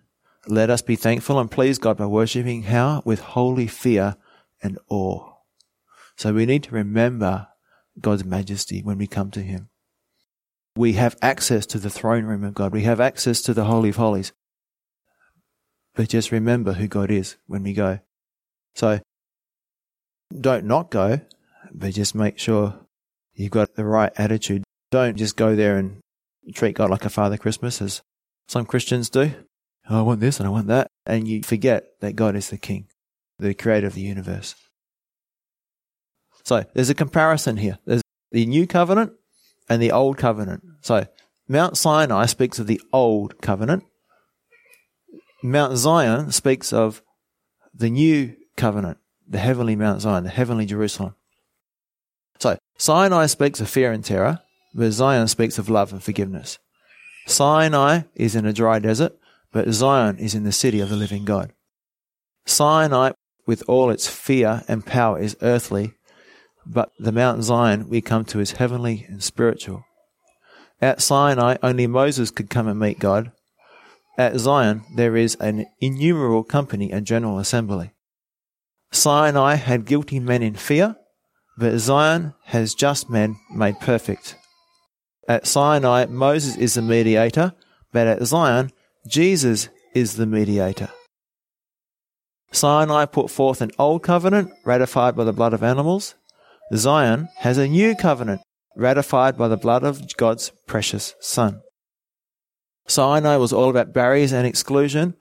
Let 0.46 0.70
us 0.70 0.82
be 0.82 0.96
thankful 0.96 1.38
and 1.38 1.50
please 1.50 1.78
God 1.78 1.96
by 1.96 2.06
worshipping 2.06 2.64
how? 2.64 3.02
With 3.04 3.20
holy 3.20 3.66
fear 3.66 4.16
and 4.62 4.78
awe. 4.88 5.32
So 6.16 6.32
we 6.32 6.46
need 6.46 6.62
to 6.64 6.74
remember 6.74 7.48
God's 8.00 8.24
majesty 8.24 8.82
when 8.82 8.98
we 8.98 9.06
come 9.06 9.30
to 9.32 9.40
Him. 9.40 9.68
We 10.76 10.94
have 10.94 11.16
access 11.22 11.66
to 11.66 11.78
the 11.78 11.90
throne 11.90 12.24
room 12.24 12.44
of 12.44 12.54
God. 12.54 12.72
We 12.72 12.82
have 12.82 13.00
access 13.00 13.40
to 13.42 13.54
the 13.54 13.64
Holy 13.64 13.88
of 13.88 13.96
Holies. 13.96 14.32
But 15.94 16.10
just 16.10 16.30
remember 16.30 16.74
who 16.74 16.86
God 16.86 17.10
is 17.10 17.36
when 17.46 17.62
we 17.62 17.72
go. 17.72 18.00
So 18.74 19.00
don't 20.32 20.64
not 20.64 20.90
go, 20.90 21.20
but 21.72 21.94
just 21.94 22.14
make 22.14 22.38
sure 22.38 22.74
you've 23.34 23.50
got 23.50 23.74
the 23.74 23.84
right 23.84 24.12
attitude. 24.16 24.64
Don't 24.90 25.16
just 25.16 25.36
go 25.36 25.56
there 25.56 25.76
and 25.76 26.00
treat 26.54 26.76
God 26.76 26.90
like 26.90 27.04
a 27.04 27.10
Father 27.10 27.36
Christmas, 27.36 27.82
as 27.82 28.02
some 28.48 28.66
Christians 28.66 29.10
do. 29.10 29.32
Oh, 29.88 29.98
I 29.98 30.02
want 30.02 30.20
this 30.20 30.38
and 30.38 30.46
I 30.46 30.50
want 30.50 30.68
that. 30.68 30.88
And 31.04 31.28
you 31.28 31.42
forget 31.42 31.84
that 32.00 32.16
God 32.16 32.36
is 32.36 32.50
the 32.50 32.58
King, 32.58 32.86
the 33.38 33.54
creator 33.54 33.86
of 33.86 33.94
the 33.94 34.00
universe. 34.00 34.54
So 36.44 36.64
there's 36.74 36.90
a 36.90 36.94
comparison 36.94 37.56
here. 37.56 37.78
There's 37.84 38.02
the 38.30 38.46
new 38.46 38.66
covenant 38.66 39.12
and 39.68 39.82
the 39.82 39.92
old 39.92 40.16
covenant. 40.16 40.62
So 40.82 41.06
Mount 41.48 41.76
Sinai 41.76 42.26
speaks 42.26 42.58
of 42.58 42.66
the 42.66 42.80
old 42.92 43.40
covenant. 43.40 43.84
Mount 45.42 45.76
Zion 45.76 46.32
speaks 46.32 46.72
of 46.72 47.02
the 47.74 47.90
new 47.90 48.36
covenant 48.56 48.98
the 49.28 49.38
heavenly 49.38 49.76
Mount 49.76 50.02
Zion, 50.02 50.24
the 50.24 50.30
heavenly 50.30 50.66
Jerusalem. 50.66 51.14
So, 52.38 52.58
Sinai 52.78 53.26
speaks 53.26 53.60
of 53.60 53.68
fear 53.68 53.92
and 53.92 54.04
terror, 54.04 54.40
but 54.74 54.92
Zion 54.92 55.28
speaks 55.28 55.58
of 55.58 55.68
love 55.68 55.92
and 55.92 56.02
forgiveness. 56.02 56.58
Sinai 57.26 58.02
is 58.14 58.36
in 58.36 58.46
a 58.46 58.52
dry 58.52 58.78
desert, 58.78 59.16
but 59.52 59.70
Zion 59.70 60.18
is 60.18 60.34
in 60.34 60.44
the 60.44 60.52
city 60.52 60.80
of 60.80 60.90
the 60.90 60.96
living 60.96 61.24
God. 61.24 61.52
Sinai, 62.44 63.12
with 63.46 63.62
all 63.68 63.90
its 63.90 64.06
fear 64.06 64.62
and 64.68 64.84
power, 64.86 65.18
is 65.18 65.36
earthly, 65.42 65.94
but 66.64 66.92
the 66.98 67.12
Mount 67.12 67.42
Zion 67.42 67.88
we 67.88 68.00
come 68.00 68.24
to 68.26 68.40
is 68.40 68.52
heavenly 68.52 69.06
and 69.08 69.22
spiritual. 69.22 69.84
At 70.80 71.00
Sinai, 71.00 71.56
only 71.62 71.86
Moses 71.86 72.30
could 72.30 72.50
come 72.50 72.68
and 72.68 72.78
meet 72.78 72.98
God. 72.98 73.32
At 74.18 74.38
Zion, 74.38 74.84
there 74.94 75.16
is 75.16 75.36
an 75.36 75.66
innumerable 75.80 76.44
company 76.44 76.92
and 76.92 77.06
general 77.06 77.38
assembly. 77.38 77.92
Sinai 78.92 79.54
had 79.54 79.84
guilty 79.84 80.20
men 80.20 80.42
in 80.42 80.54
fear, 80.54 80.96
but 81.58 81.78
Zion 81.78 82.34
has 82.44 82.74
just 82.74 83.10
men 83.10 83.36
made 83.54 83.80
perfect. 83.80 84.36
At 85.28 85.46
Sinai, 85.46 86.06
Moses 86.06 86.56
is 86.56 86.74
the 86.74 86.82
mediator, 86.82 87.52
but 87.92 88.06
at 88.06 88.22
Zion, 88.24 88.70
Jesus 89.08 89.68
is 89.94 90.16
the 90.16 90.26
mediator. 90.26 90.90
Sinai 92.52 93.06
put 93.06 93.30
forth 93.30 93.60
an 93.60 93.70
old 93.78 94.02
covenant 94.02 94.50
ratified 94.64 95.16
by 95.16 95.24
the 95.24 95.32
blood 95.32 95.52
of 95.52 95.62
animals. 95.62 96.14
Zion 96.74 97.28
has 97.38 97.58
a 97.58 97.68
new 97.68 97.94
covenant 97.94 98.40
ratified 98.76 99.36
by 99.36 99.48
the 99.48 99.56
blood 99.56 99.84
of 99.84 100.16
God's 100.16 100.52
precious 100.66 101.14
Son. 101.20 101.60
Sinai 102.86 103.36
was 103.36 103.52
all 103.52 103.68
about 103.68 103.92
barriers 103.92 104.32
and 104.32 104.46
exclusion. 104.46 105.16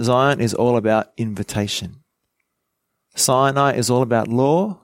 Zion 0.00 0.40
is 0.40 0.52
all 0.52 0.76
about 0.76 1.08
invitation. 1.16 2.03
Sinai 3.14 3.74
is 3.74 3.90
all 3.90 4.02
about 4.02 4.28
law. 4.28 4.80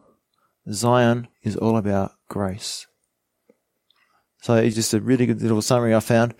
Zion 0.70 1.28
is 1.42 1.56
all 1.56 1.76
about 1.76 2.12
grace. 2.28 2.86
So 4.42 4.54
it's 4.54 4.76
just 4.76 4.94
a 4.94 5.00
really 5.00 5.26
good 5.26 5.42
little 5.42 5.62
summary 5.62 5.94
I 5.94 6.00
found 6.00 6.34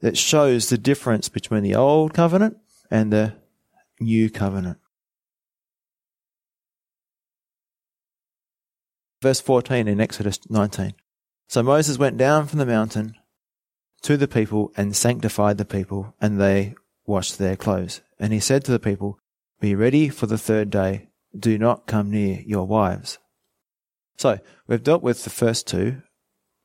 that 0.00 0.16
shows 0.16 0.68
the 0.68 0.78
difference 0.78 1.28
between 1.28 1.62
the 1.62 1.74
old 1.74 2.14
covenant 2.14 2.58
and 2.90 3.12
the 3.12 3.34
new 3.98 4.30
covenant. 4.30 4.78
Verse 9.22 9.40
14 9.40 9.88
in 9.88 10.00
Exodus 10.00 10.38
19. 10.48 10.94
So 11.48 11.62
Moses 11.62 11.98
went 11.98 12.18
down 12.18 12.46
from 12.46 12.58
the 12.58 12.66
mountain 12.66 13.14
to 14.02 14.16
the 14.16 14.28
people 14.28 14.72
and 14.76 14.94
sanctified 14.94 15.58
the 15.58 15.64
people, 15.64 16.14
and 16.20 16.40
they 16.40 16.74
washed 17.06 17.38
their 17.38 17.56
clothes. 17.56 18.02
And 18.20 18.32
he 18.32 18.40
said 18.40 18.64
to 18.64 18.72
the 18.72 18.78
people, 18.78 19.18
Be 19.60 19.74
ready 19.74 20.08
for 20.08 20.26
the 20.26 20.38
third 20.38 20.70
day. 20.70 21.08
Do 21.36 21.58
not 21.58 21.86
come 21.86 22.10
near 22.10 22.40
your 22.40 22.66
wives. 22.66 23.18
So 24.16 24.38
we've 24.66 24.82
dealt 24.82 25.02
with 25.02 25.24
the 25.24 25.30
first 25.30 25.66
two 25.66 26.02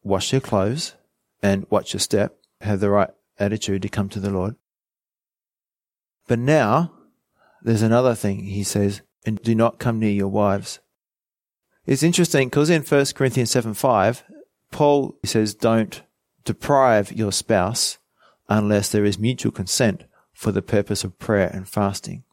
wash 0.03 0.31
your 0.31 0.41
clothes 0.41 0.95
and 1.43 1.65
watch 1.69 1.93
your 1.93 1.99
step, 1.99 2.37
have 2.61 2.79
the 2.79 2.89
right 2.89 3.09
attitude 3.39 3.81
to 3.83 3.89
come 3.89 4.09
to 4.09 4.19
the 4.19 4.31
Lord. 4.31 4.55
But 6.27 6.39
now 6.39 6.93
there's 7.61 7.81
another 7.81 8.15
thing 8.15 8.45
he 8.45 8.63
says, 8.63 9.01
and 9.25 9.41
do 9.41 9.53
not 9.53 9.79
come 9.79 9.99
near 9.99 10.11
your 10.11 10.29
wives. 10.29 10.79
It's 11.85 12.03
interesting 12.03 12.47
because 12.47 12.69
in 12.69 12.83
1 12.83 13.05
Corinthians 13.15 13.51
7 13.51 13.73
5, 13.73 14.23
Paul 14.71 15.17
says, 15.25 15.53
Don't 15.53 16.01
deprive 16.43 17.11
your 17.11 17.31
spouse 17.31 17.97
unless 18.49 18.89
there 18.89 19.05
is 19.05 19.19
mutual 19.19 19.51
consent 19.51 20.03
for 20.33 20.51
the 20.51 20.61
purpose 20.61 21.03
of 21.03 21.19
prayer 21.19 21.49
and 21.53 21.67
fasting. 21.67 22.23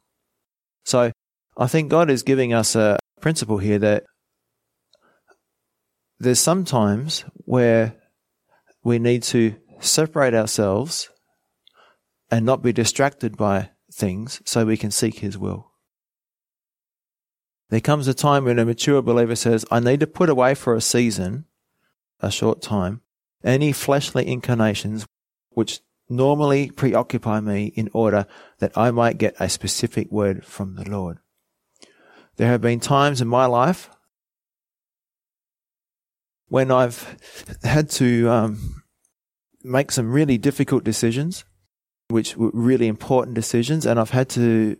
So 0.89 1.11
I 1.55 1.67
think 1.67 1.91
God 1.91 2.09
is 2.09 2.23
giving 2.23 2.51
us 2.51 2.75
a 2.75 2.97
principle 3.21 3.59
here 3.59 3.77
that 3.77 4.05
there's 6.17 6.39
some 6.39 6.65
times 6.65 7.25
where 7.45 7.93
we 8.83 8.97
need 8.97 9.21
to 9.23 9.55
separate 9.79 10.33
ourselves 10.33 11.11
and 12.31 12.43
not 12.43 12.63
be 12.63 12.73
distracted 12.73 13.37
by 13.37 13.69
things 13.93 14.41
so 14.45 14.65
we 14.65 14.77
can 14.77 14.89
seek 14.89 15.19
His 15.19 15.37
will. 15.37 15.71
There 17.69 17.81
comes 17.81 18.07
a 18.07 18.15
time 18.15 18.45
when 18.45 18.57
a 18.57 18.65
mature 18.65 19.03
believer 19.03 19.35
says, 19.35 19.65
I 19.69 19.79
need 19.79 19.99
to 19.99 20.07
put 20.07 20.27
away 20.27 20.55
for 20.55 20.73
a 20.73 20.81
season, 20.81 21.45
a 22.19 22.31
short 22.31 22.63
time, 22.63 23.01
any 23.43 23.73
fleshly 23.73 24.25
inclinations 24.25 25.05
which 25.51 25.81
normally 26.09 26.71
preoccupy 26.71 27.39
me 27.39 27.67
in 27.75 27.89
order 27.93 28.25
that 28.59 28.77
I 28.77 28.91
might 28.91 29.17
get 29.17 29.35
a 29.39 29.47
specific 29.47 30.11
word 30.11 30.45
from 30.45 30.75
the 30.75 30.89
Lord. 30.89 31.19
There 32.37 32.47
have 32.47 32.61
been 32.61 32.79
times 32.79 33.21
in 33.21 33.27
my 33.27 33.45
life 33.45 33.89
when 36.47 36.71
I've 36.71 37.17
had 37.63 37.89
to 37.91 38.29
um, 38.29 38.83
make 39.63 39.91
some 39.91 40.11
really 40.11 40.37
difficult 40.37 40.83
decisions, 40.83 41.45
which 42.07 42.35
were 42.35 42.51
really 42.53 42.87
important 42.87 43.35
decisions, 43.35 43.85
and 43.85 43.99
I've 43.99 44.09
had 44.09 44.29
to 44.29 44.77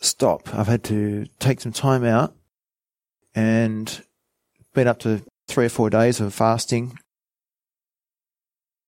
stop. 0.00 0.54
I've 0.54 0.68
had 0.68 0.84
to 0.84 1.26
take 1.40 1.60
some 1.60 1.72
time 1.72 2.04
out 2.04 2.34
and 3.34 4.02
been 4.74 4.86
up 4.86 4.98
to 5.00 5.22
three 5.48 5.66
or 5.66 5.70
four 5.70 5.90
days 5.90 6.20
of 6.20 6.32
fasting 6.32 6.98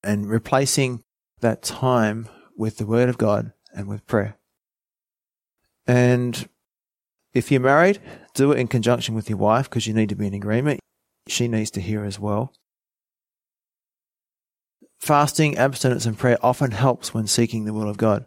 and 0.03 0.29
replacing 0.29 1.03
that 1.39 1.61
time 1.61 2.27
with 2.55 2.77
the 2.77 2.85
Word 2.85 3.09
of 3.09 3.17
God 3.17 3.53
and 3.73 3.87
with 3.87 4.05
prayer. 4.07 4.37
And 5.87 6.47
if 7.33 7.51
you're 7.51 7.61
married, 7.61 7.99
do 8.33 8.51
it 8.51 8.59
in 8.59 8.67
conjunction 8.67 9.15
with 9.15 9.29
your 9.29 9.37
wife 9.37 9.69
because 9.69 9.87
you 9.87 9.93
need 9.93 10.09
to 10.09 10.15
be 10.15 10.27
in 10.27 10.33
agreement. 10.33 10.79
She 11.27 11.47
needs 11.47 11.71
to 11.71 11.81
hear 11.81 12.03
as 12.03 12.19
well. 12.19 12.53
Fasting, 14.99 15.57
abstinence, 15.57 16.05
and 16.05 16.17
prayer 16.17 16.37
often 16.41 16.71
helps 16.71 17.13
when 17.13 17.27
seeking 17.27 17.65
the 17.65 17.73
will 17.73 17.89
of 17.89 17.97
God. 17.97 18.25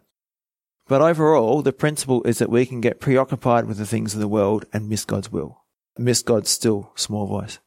But 0.87 1.01
overall, 1.01 1.61
the 1.61 1.71
principle 1.71 2.23
is 2.23 2.39
that 2.39 2.49
we 2.49 2.65
can 2.65 2.81
get 2.81 2.99
preoccupied 2.99 3.65
with 3.65 3.77
the 3.77 3.85
things 3.85 4.13
of 4.13 4.19
the 4.19 4.27
world 4.27 4.65
and 4.73 4.89
miss 4.89 5.05
God's 5.05 5.31
will, 5.31 5.63
miss 5.97 6.21
God's 6.21 6.49
still 6.49 6.91
small 6.95 7.27
voice. 7.27 7.59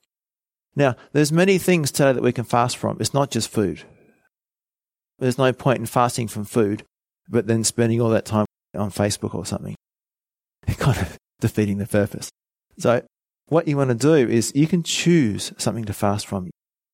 Now, 0.75 0.97
there's 1.13 1.33
many 1.33 1.57
things 1.57 1.91
today 1.91 2.13
that 2.13 2.23
we 2.23 2.33
can 2.33 2.45
fast 2.45 2.77
from. 2.77 2.99
It's 3.01 3.15
not 3.15 3.31
just 3.31 3.49
food. 3.49 3.83
There's 5.19 5.39
no 5.39 5.53
point 5.53 5.79
in 5.79 5.87
fasting 5.87 6.29
from 6.29 6.45
food, 6.45 6.85
but 7.29 7.47
then 7.47 7.65
spending 7.65 8.01
all 8.01 8.11
that 8.11 8.27
time 8.27 8.47
on 8.75 8.91
Facebook 8.91 9.35
or 9.35 9.47
something. 9.47 9.75
It 10.69 10.79
kind 10.79 10.99
of 10.99 11.17
defeating 11.41 11.79
the 11.79 11.87
purpose. 11.87 12.29
So, 12.79 13.03
what 13.47 13.69
you 13.69 13.77
want 13.77 13.91
to 13.91 13.95
do 13.95 14.15
is 14.15 14.53
you 14.55 14.67
can 14.67 14.83
choose 14.83 15.53
something 15.59 15.85
to 15.85 15.93
fast 15.93 16.27
from. 16.27 16.51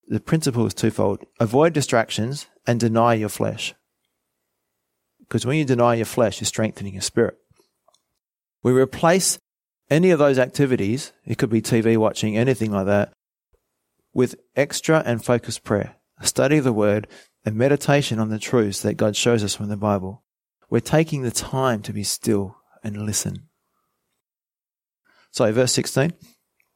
The 0.09 0.21
principle 0.21 0.67
is 0.67 0.75
twofold 0.75 1.25
avoid 1.41 1.73
distractions 1.73 2.47
and 2.67 2.79
deny 2.79 3.15
your 3.15 3.31
flesh. 3.31 3.75
Because 5.21 5.47
when 5.47 5.57
you 5.57 5.65
deny 5.65 5.95
your 5.95 6.05
flesh, 6.05 6.41
you're 6.41 6.47
strengthening 6.47 6.93
your 6.93 7.03
spirit. 7.03 7.39
We 8.63 8.73
replace 8.73 9.39
any 9.89 10.11
of 10.11 10.19
those 10.19 10.39
activities, 10.39 11.13
it 11.25 11.39
could 11.39 11.51
be 11.51 11.63
TV 11.63 11.97
watching, 11.97 12.37
anything 12.37 12.71
like 12.71 12.87
that, 12.87 13.13
with 14.13 14.35
extra 14.55 15.03
and 15.05 15.25
focused 15.25 15.65
prayer, 15.65 15.97
study 16.21 16.59
the 16.59 16.73
word, 16.73 17.09
and 17.45 17.57
meditation 17.57 18.19
on 18.19 18.29
the 18.29 18.39
truths 18.39 18.83
that 18.83 18.95
God 18.95 19.17
shows 19.17 19.43
us 19.43 19.55
from 19.55 19.69
the 19.69 19.77
Bible. 19.77 20.23
We're 20.71 20.81
taking 20.81 21.23
the 21.23 21.31
time 21.31 21.83
to 21.83 21.93
be 21.93 22.05
still 22.05 22.57
and 22.83 23.05
listen. 23.05 23.49
So, 25.31 25.51
verse 25.53 25.73
16. 25.73 26.13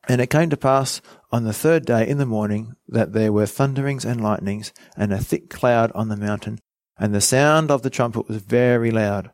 And 0.08 0.20
it 0.20 0.30
came 0.30 0.50
to 0.50 0.56
pass 0.56 1.00
on 1.32 1.44
the 1.44 1.52
third 1.52 1.84
day 1.84 2.06
in 2.06 2.18
the 2.18 2.26
morning 2.26 2.74
that 2.88 3.12
there 3.12 3.32
were 3.32 3.46
thunderings 3.46 4.04
and 4.04 4.20
lightnings 4.20 4.72
and 4.96 5.12
a 5.12 5.18
thick 5.18 5.50
cloud 5.50 5.90
on 5.94 6.08
the 6.08 6.16
mountain, 6.16 6.60
and 6.98 7.14
the 7.14 7.20
sound 7.20 7.70
of 7.70 7.82
the 7.82 7.90
trumpet 7.90 8.28
was 8.28 8.38
very 8.38 8.90
loud, 8.90 9.30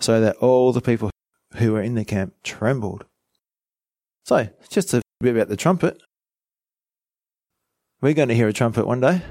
so 0.00 0.20
that 0.20 0.36
all 0.36 0.72
the 0.72 0.80
people 0.80 1.10
who 1.56 1.72
were 1.72 1.82
in 1.82 1.94
the 1.94 2.04
camp 2.04 2.34
trembled. 2.42 3.04
So, 4.24 4.48
just 4.70 4.94
a 4.94 5.02
bit 5.20 5.36
about 5.36 5.48
the 5.48 5.56
trumpet. 5.56 6.02
We're 8.00 8.14
going 8.14 8.28
to 8.28 8.34
hear 8.34 8.48
a 8.48 8.52
trumpet 8.52 8.86
one 8.86 9.00
day. 9.00 9.22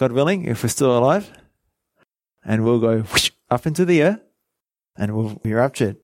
God 0.00 0.12
willing, 0.12 0.46
if 0.46 0.62
we're 0.62 0.70
still 0.70 0.96
alive, 0.96 1.30
and 2.42 2.64
we'll 2.64 2.80
go 2.80 3.00
whoosh, 3.00 3.32
up 3.50 3.66
into 3.66 3.84
the 3.84 4.00
air 4.00 4.22
and 4.96 5.14
we'll 5.14 5.34
be 5.34 5.52
raptured. 5.52 5.98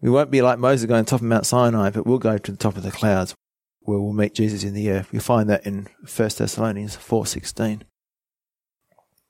We 0.00 0.08
won't 0.08 0.30
be 0.30 0.40
like 0.40 0.58
Moses 0.58 0.86
going 0.86 1.04
to 1.04 1.04
the 1.04 1.10
top 1.10 1.20
of 1.20 1.26
Mount 1.26 1.44
Sinai, 1.44 1.90
but 1.90 2.06
we'll 2.06 2.16
go 2.16 2.38
to 2.38 2.50
the 2.50 2.56
top 2.56 2.78
of 2.78 2.84
the 2.84 2.90
clouds 2.90 3.34
where 3.80 3.98
we'll 3.98 4.14
meet 4.14 4.34
Jesus 4.34 4.64
in 4.64 4.72
the 4.72 4.88
air. 4.88 5.04
We 5.12 5.18
find 5.18 5.50
that 5.50 5.66
in 5.66 5.88
1 6.00 6.08
Thessalonians 6.38 6.96
4.16. 6.96 7.82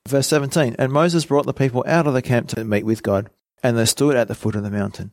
Verse 0.07 0.27
17, 0.27 0.77
And 0.79 0.93
Moses 0.93 1.25
brought 1.25 1.45
the 1.45 1.53
people 1.53 1.83
out 1.85 2.07
of 2.07 2.13
the 2.13 2.21
camp 2.21 2.47
to 2.49 2.63
meet 2.63 2.85
with 2.85 3.03
God, 3.03 3.29
and 3.61 3.77
they 3.77 3.83
stood 3.83 4.15
at 4.15 4.29
the 4.29 4.35
foot 4.35 4.55
of 4.55 4.63
the 4.63 4.71
mountain. 4.71 5.11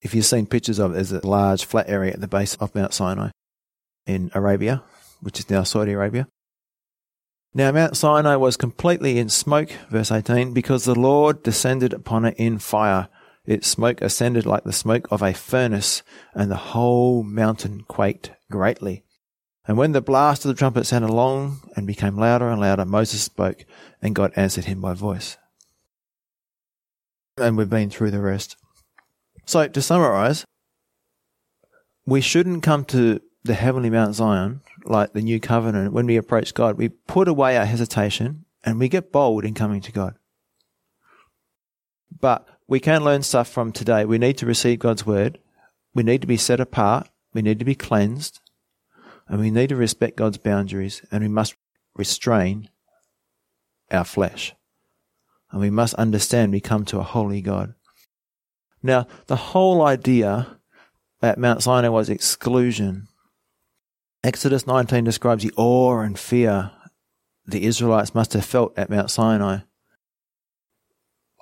If 0.00 0.14
you've 0.14 0.24
seen 0.24 0.46
pictures 0.46 0.78
of 0.78 0.92
it, 0.92 0.94
there's 0.94 1.12
a 1.12 1.26
large 1.26 1.66
flat 1.66 1.90
area 1.90 2.14
at 2.14 2.22
the 2.22 2.26
base 2.26 2.54
of 2.54 2.74
Mount 2.74 2.94
Sinai 2.94 3.32
in 4.06 4.30
Arabia, 4.34 4.82
which 5.20 5.38
is 5.38 5.48
now 5.50 5.62
Saudi 5.62 5.92
Arabia. 5.92 6.28
Now 7.54 7.70
Mount 7.70 7.96
Sinai 7.96 8.36
was 8.36 8.56
completely 8.56 9.18
in 9.18 9.28
smoke, 9.28 9.70
verse 9.90 10.10
18, 10.10 10.54
because 10.54 10.84
the 10.84 10.98
Lord 10.98 11.42
descended 11.42 11.92
upon 11.92 12.24
it 12.24 12.34
in 12.38 12.58
fire. 12.58 13.08
Its 13.44 13.68
smoke 13.68 14.00
ascended 14.00 14.46
like 14.46 14.64
the 14.64 14.72
smoke 14.72 15.06
of 15.10 15.20
a 15.20 15.34
furnace, 15.34 16.02
and 16.32 16.50
the 16.50 16.56
whole 16.56 17.22
mountain 17.22 17.82
quaked 17.82 18.30
greatly. 18.50 19.04
And 19.66 19.76
when 19.76 19.92
the 19.92 20.00
blast 20.00 20.44
of 20.44 20.48
the 20.48 20.54
trumpet 20.54 20.86
sounded 20.86 21.10
long 21.10 21.60
and 21.76 21.86
became 21.86 22.16
louder 22.16 22.48
and 22.48 22.60
louder, 22.60 22.84
Moses 22.84 23.22
spoke, 23.22 23.64
and 24.00 24.14
God 24.14 24.32
answered 24.34 24.64
him 24.64 24.80
by 24.80 24.94
voice. 24.94 25.36
And 27.36 27.56
we've 27.56 27.70
been 27.70 27.90
through 27.90 28.10
the 28.10 28.20
rest. 28.20 28.56
So 29.46 29.68
to 29.68 29.82
summarize, 29.82 30.44
we 32.06 32.20
shouldn't 32.20 32.62
come 32.62 32.84
to 32.86 33.20
the 33.44 33.54
heavenly 33.54 33.90
Mount 33.90 34.14
Zion, 34.14 34.60
like 34.84 35.12
the 35.12 35.22
new 35.22 35.40
covenant, 35.40 35.92
when 35.92 36.06
we 36.06 36.16
approach 36.16 36.54
God, 36.54 36.76
we 36.76 36.88
put 36.88 37.28
away 37.28 37.56
our 37.56 37.64
hesitation 37.64 38.44
and 38.64 38.78
we 38.78 38.88
get 38.88 39.12
bold 39.12 39.44
in 39.44 39.54
coming 39.54 39.80
to 39.80 39.92
God. 39.92 40.14
But 42.20 42.46
we 42.68 42.78
can 42.78 43.04
learn 43.04 43.22
stuff 43.22 43.48
from 43.48 43.72
today. 43.72 44.04
We 44.04 44.18
need 44.18 44.38
to 44.38 44.46
receive 44.46 44.78
God's 44.78 45.04
word. 45.04 45.38
We 45.94 46.02
need 46.02 46.20
to 46.20 46.26
be 46.26 46.36
set 46.36 46.60
apart. 46.60 47.08
We 47.34 47.42
need 47.42 47.58
to 47.58 47.64
be 47.64 47.74
cleansed. 47.74 48.40
And 49.28 49.40
we 49.40 49.50
need 49.50 49.70
to 49.70 49.76
respect 49.76 50.16
God's 50.16 50.38
boundaries. 50.38 51.02
And 51.10 51.22
we 51.22 51.28
must 51.28 51.54
restrain 51.96 52.68
our 53.90 54.04
flesh. 54.04 54.54
And 55.50 55.60
we 55.60 55.70
must 55.70 55.94
understand 55.94 56.52
we 56.52 56.60
come 56.60 56.84
to 56.86 56.98
a 56.98 57.02
holy 57.02 57.40
God. 57.40 57.74
Now, 58.82 59.06
the 59.26 59.36
whole 59.36 59.82
idea 59.82 60.58
at 61.20 61.38
Mount 61.38 61.62
Sinai 61.62 61.88
was 61.88 62.08
exclusion. 62.08 63.08
Exodus 64.24 64.66
19 64.66 65.02
describes 65.02 65.42
the 65.42 65.52
awe 65.56 66.00
and 66.00 66.18
fear 66.18 66.70
the 67.44 67.64
Israelites 67.64 68.14
must 68.14 68.32
have 68.34 68.44
felt 68.44 68.76
at 68.78 68.88
Mount 68.88 69.10
Sinai. 69.10 69.58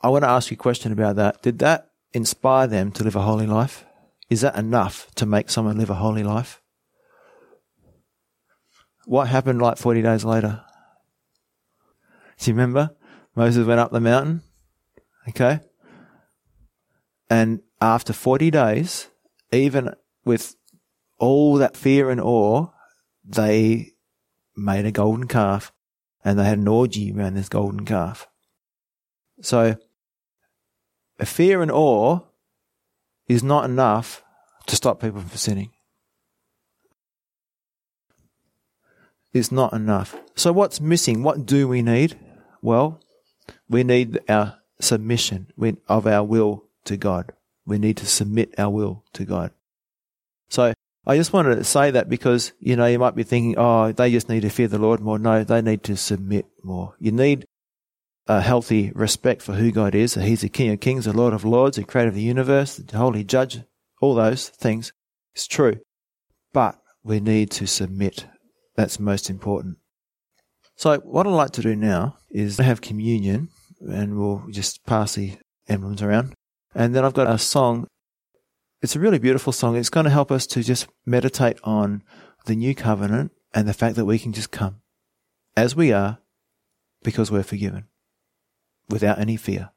I 0.03 0.09
want 0.09 0.25
to 0.25 0.31
ask 0.31 0.51
you 0.51 0.55
a 0.55 0.59
question 0.59 0.91
about 0.93 1.17
that. 1.17 1.43
Did 1.43 1.59
that 1.59 1.91
inspire 2.13 2.67
them 2.67 2.91
to 2.93 3.05
live 3.05 3.17
a 3.17 3.23
holy 3.23 3.47
life? 3.47 3.85
Is 4.31 4.41
that 4.41 4.57
enough 4.57 5.11
to 5.17 5.27
make 5.27 5.51
someone 5.51 5.77
live 5.77 5.91
a 5.91 5.95
holy 5.95 6.23
life? 6.23 6.63
What 9.05 9.29
happened 9.29 9.61
like 9.61 9.77
40 9.77 10.01
days 10.03 10.25
later? 10.25 10.63
Do 12.39 12.51
you 12.51 12.55
remember? 12.55 12.97
Moses 13.35 13.67
went 13.67 13.81
up 13.81 13.93
the 13.93 14.01
mountain. 14.01 14.43
Okay. 15.29 15.61
And 17.29 17.61
after 17.81 18.15
40 18.15 18.51
days, 18.51 19.09
even 19.53 19.95
with 20.25 20.57
all 21.21 21.57
that 21.57 21.77
fear 21.77 22.11
and 22.11 22.21
awe, 22.21 22.67
they 23.25 23.93
made 24.57 24.87
a 24.87 24.91
golden 24.91 25.29
calf 25.29 25.73
and 26.25 26.39
they 26.39 26.45
had 26.45 26.59
an 26.59 26.69
orgy 26.69 27.13
around 27.13 27.35
this 27.35 27.49
golden 27.49 27.85
calf. 27.85 28.27
So, 29.43 29.77
fear 31.23 31.63
and 31.63 31.71
awe 31.71 32.21
is 33.29 33.43
not 33.43 33.65
enough 33.65 34.25
to 34.67 34.77
stop 34.77 35.01
people 35.01 35.21
from 35.21 35.37
sinning. 35.37 35.71
It's 39.33 39.53
not 39.53 39.73
enough. 39.73 40.17
So, 40.35 40.53
what's 40.53 40.81
missing? 40.81 41.23
What 41.23 41.47
do 41.47 41.69
we 41.69 41.83
need? 41.83 42.19
Well, 42.61 43.01
we 43.69 43.85
need 43.85 44.21
our 44.29 44.59
submission 44.81 45.53
of 45.89 46.07
our 46.07 46.25
will 46.25 46.65
to 46.85 46.97
God. 46.97 47.33
We 47.65 47.79
need 47.79 47.97
to 47.99 48.07
submit 48.07 48.55
our 48.59 48.71
will 48.71 49.05
to 49.13 49.25
God. 49.25 49.53
I 51.07 51.17
just 51.17 51.33
wanted 51.33 51.57
to 51.57 51.65
say 51.65 51.91
that 51.93 52.09
because, 52.09 52.53
you 52.61 52.77
know, 52.77 52.87
you 52.87 52.99
might 52.99 53.15
be 53.15 53.23
thinking, 53.23 53.55
oh, 53.57 53.91
they 53.93 54.11
just 54.11 54.29
need 54.29 54.43
to 54.43 54.51
fear 54.51 54.69
the 54.69 54.79
Lord 54.79 55.01
more. 55.01 55.19
No, 55.19 55.43
they 55.45 55.63
need 55.63 55.83
to 55.85 55.97
submit 55.97 56.47
more. 56.63 56.95
You 56.99 57.11
need 57.13 57.47
a 58.27 58.41
healthy 58.41 58.93
respect 58.95 59.43
for 59.43 59.55
who 59.55 59.73
God 59.73 59.95
is. 59.95 60.15
He's 60.15 60.43
the 60.43 60.49
King 60.49 60.73
of 60.73 60.81
Kings, 60.81 61.07
the 61.07 61.13
Lord 61.13 61.33
of 61.33 61.45
Lords, 61.45 61.77
the 61.77 61.85
creator 61.85 62.09
of 62.09 62.15
the 62.15 62.21
universe, 62.21 62.77
the 62.77 62.97
holy 62.97 63.25
judge, 63.25 63.63
all 64.01 64.15
those 64.15 64.51
things. 64.51 64.93
It's 65.35 65.47
true. 65.47 65.81
But 66.53 66.79
we 67.03 67.19
need 67.19 67.51
to 67.53 67.67
submit. 67.67 68.27
That's 68.77 69.01
most 69.01 69.31
important. 69.31 69.79
So 70.77 70.99
what 70.99 71.27
I'd 71.27 71.31
like 71.31 71.53
to 71.53 71.63
do 71.63 71.75
now 71.75 72.17
is 72.31 72.59
have 72.59 72.81
communion 72.81 73.49
and 73.81 74.19
we'll 74.19 74.45
just 74.51 74.85
pass 74.85 75.15
the 75.15 75.37
emblems 75.69 76.03
around. 76.03 76.35
And 76.75 76.95
then 76.95 77.05
I've 77.05 77.15
got 77.15 77.29
a 77.29 77.39
song 77.39 77.87
it's 78.83 78.97
a 78.97 79.01
really 79.01 79.19
beautiful 79.19 79.53
song. 79.53 79.77
It's 79.77 79.91
going 79.91 80.05
to 80.05 80.11
help 80.11 80.31
us 80.31 80.47
to 80.49 80.63
just 80.63 80.87
meditate 81.05 81.59
on 81.65 82.03
the 82.47 82.57
new 82.57 82.75
covenant 82.75 83.33
and 83.53 83.69
the 83.69 83.75
fact 83.75 83.97
that 83.97 84.05
we 84.05 84.19
can 84.19 84.33
just 84.33 84.51
come 84.51 84.81
as 85.57 85.77
we 85.77 85.93
are 85.93 86.19
because 87.03 87.31
we're 87.31 87.43
forgiven 87.43 87.89
without 88.89 89.19
any 89.19 89.37
fear. 89.37 89.71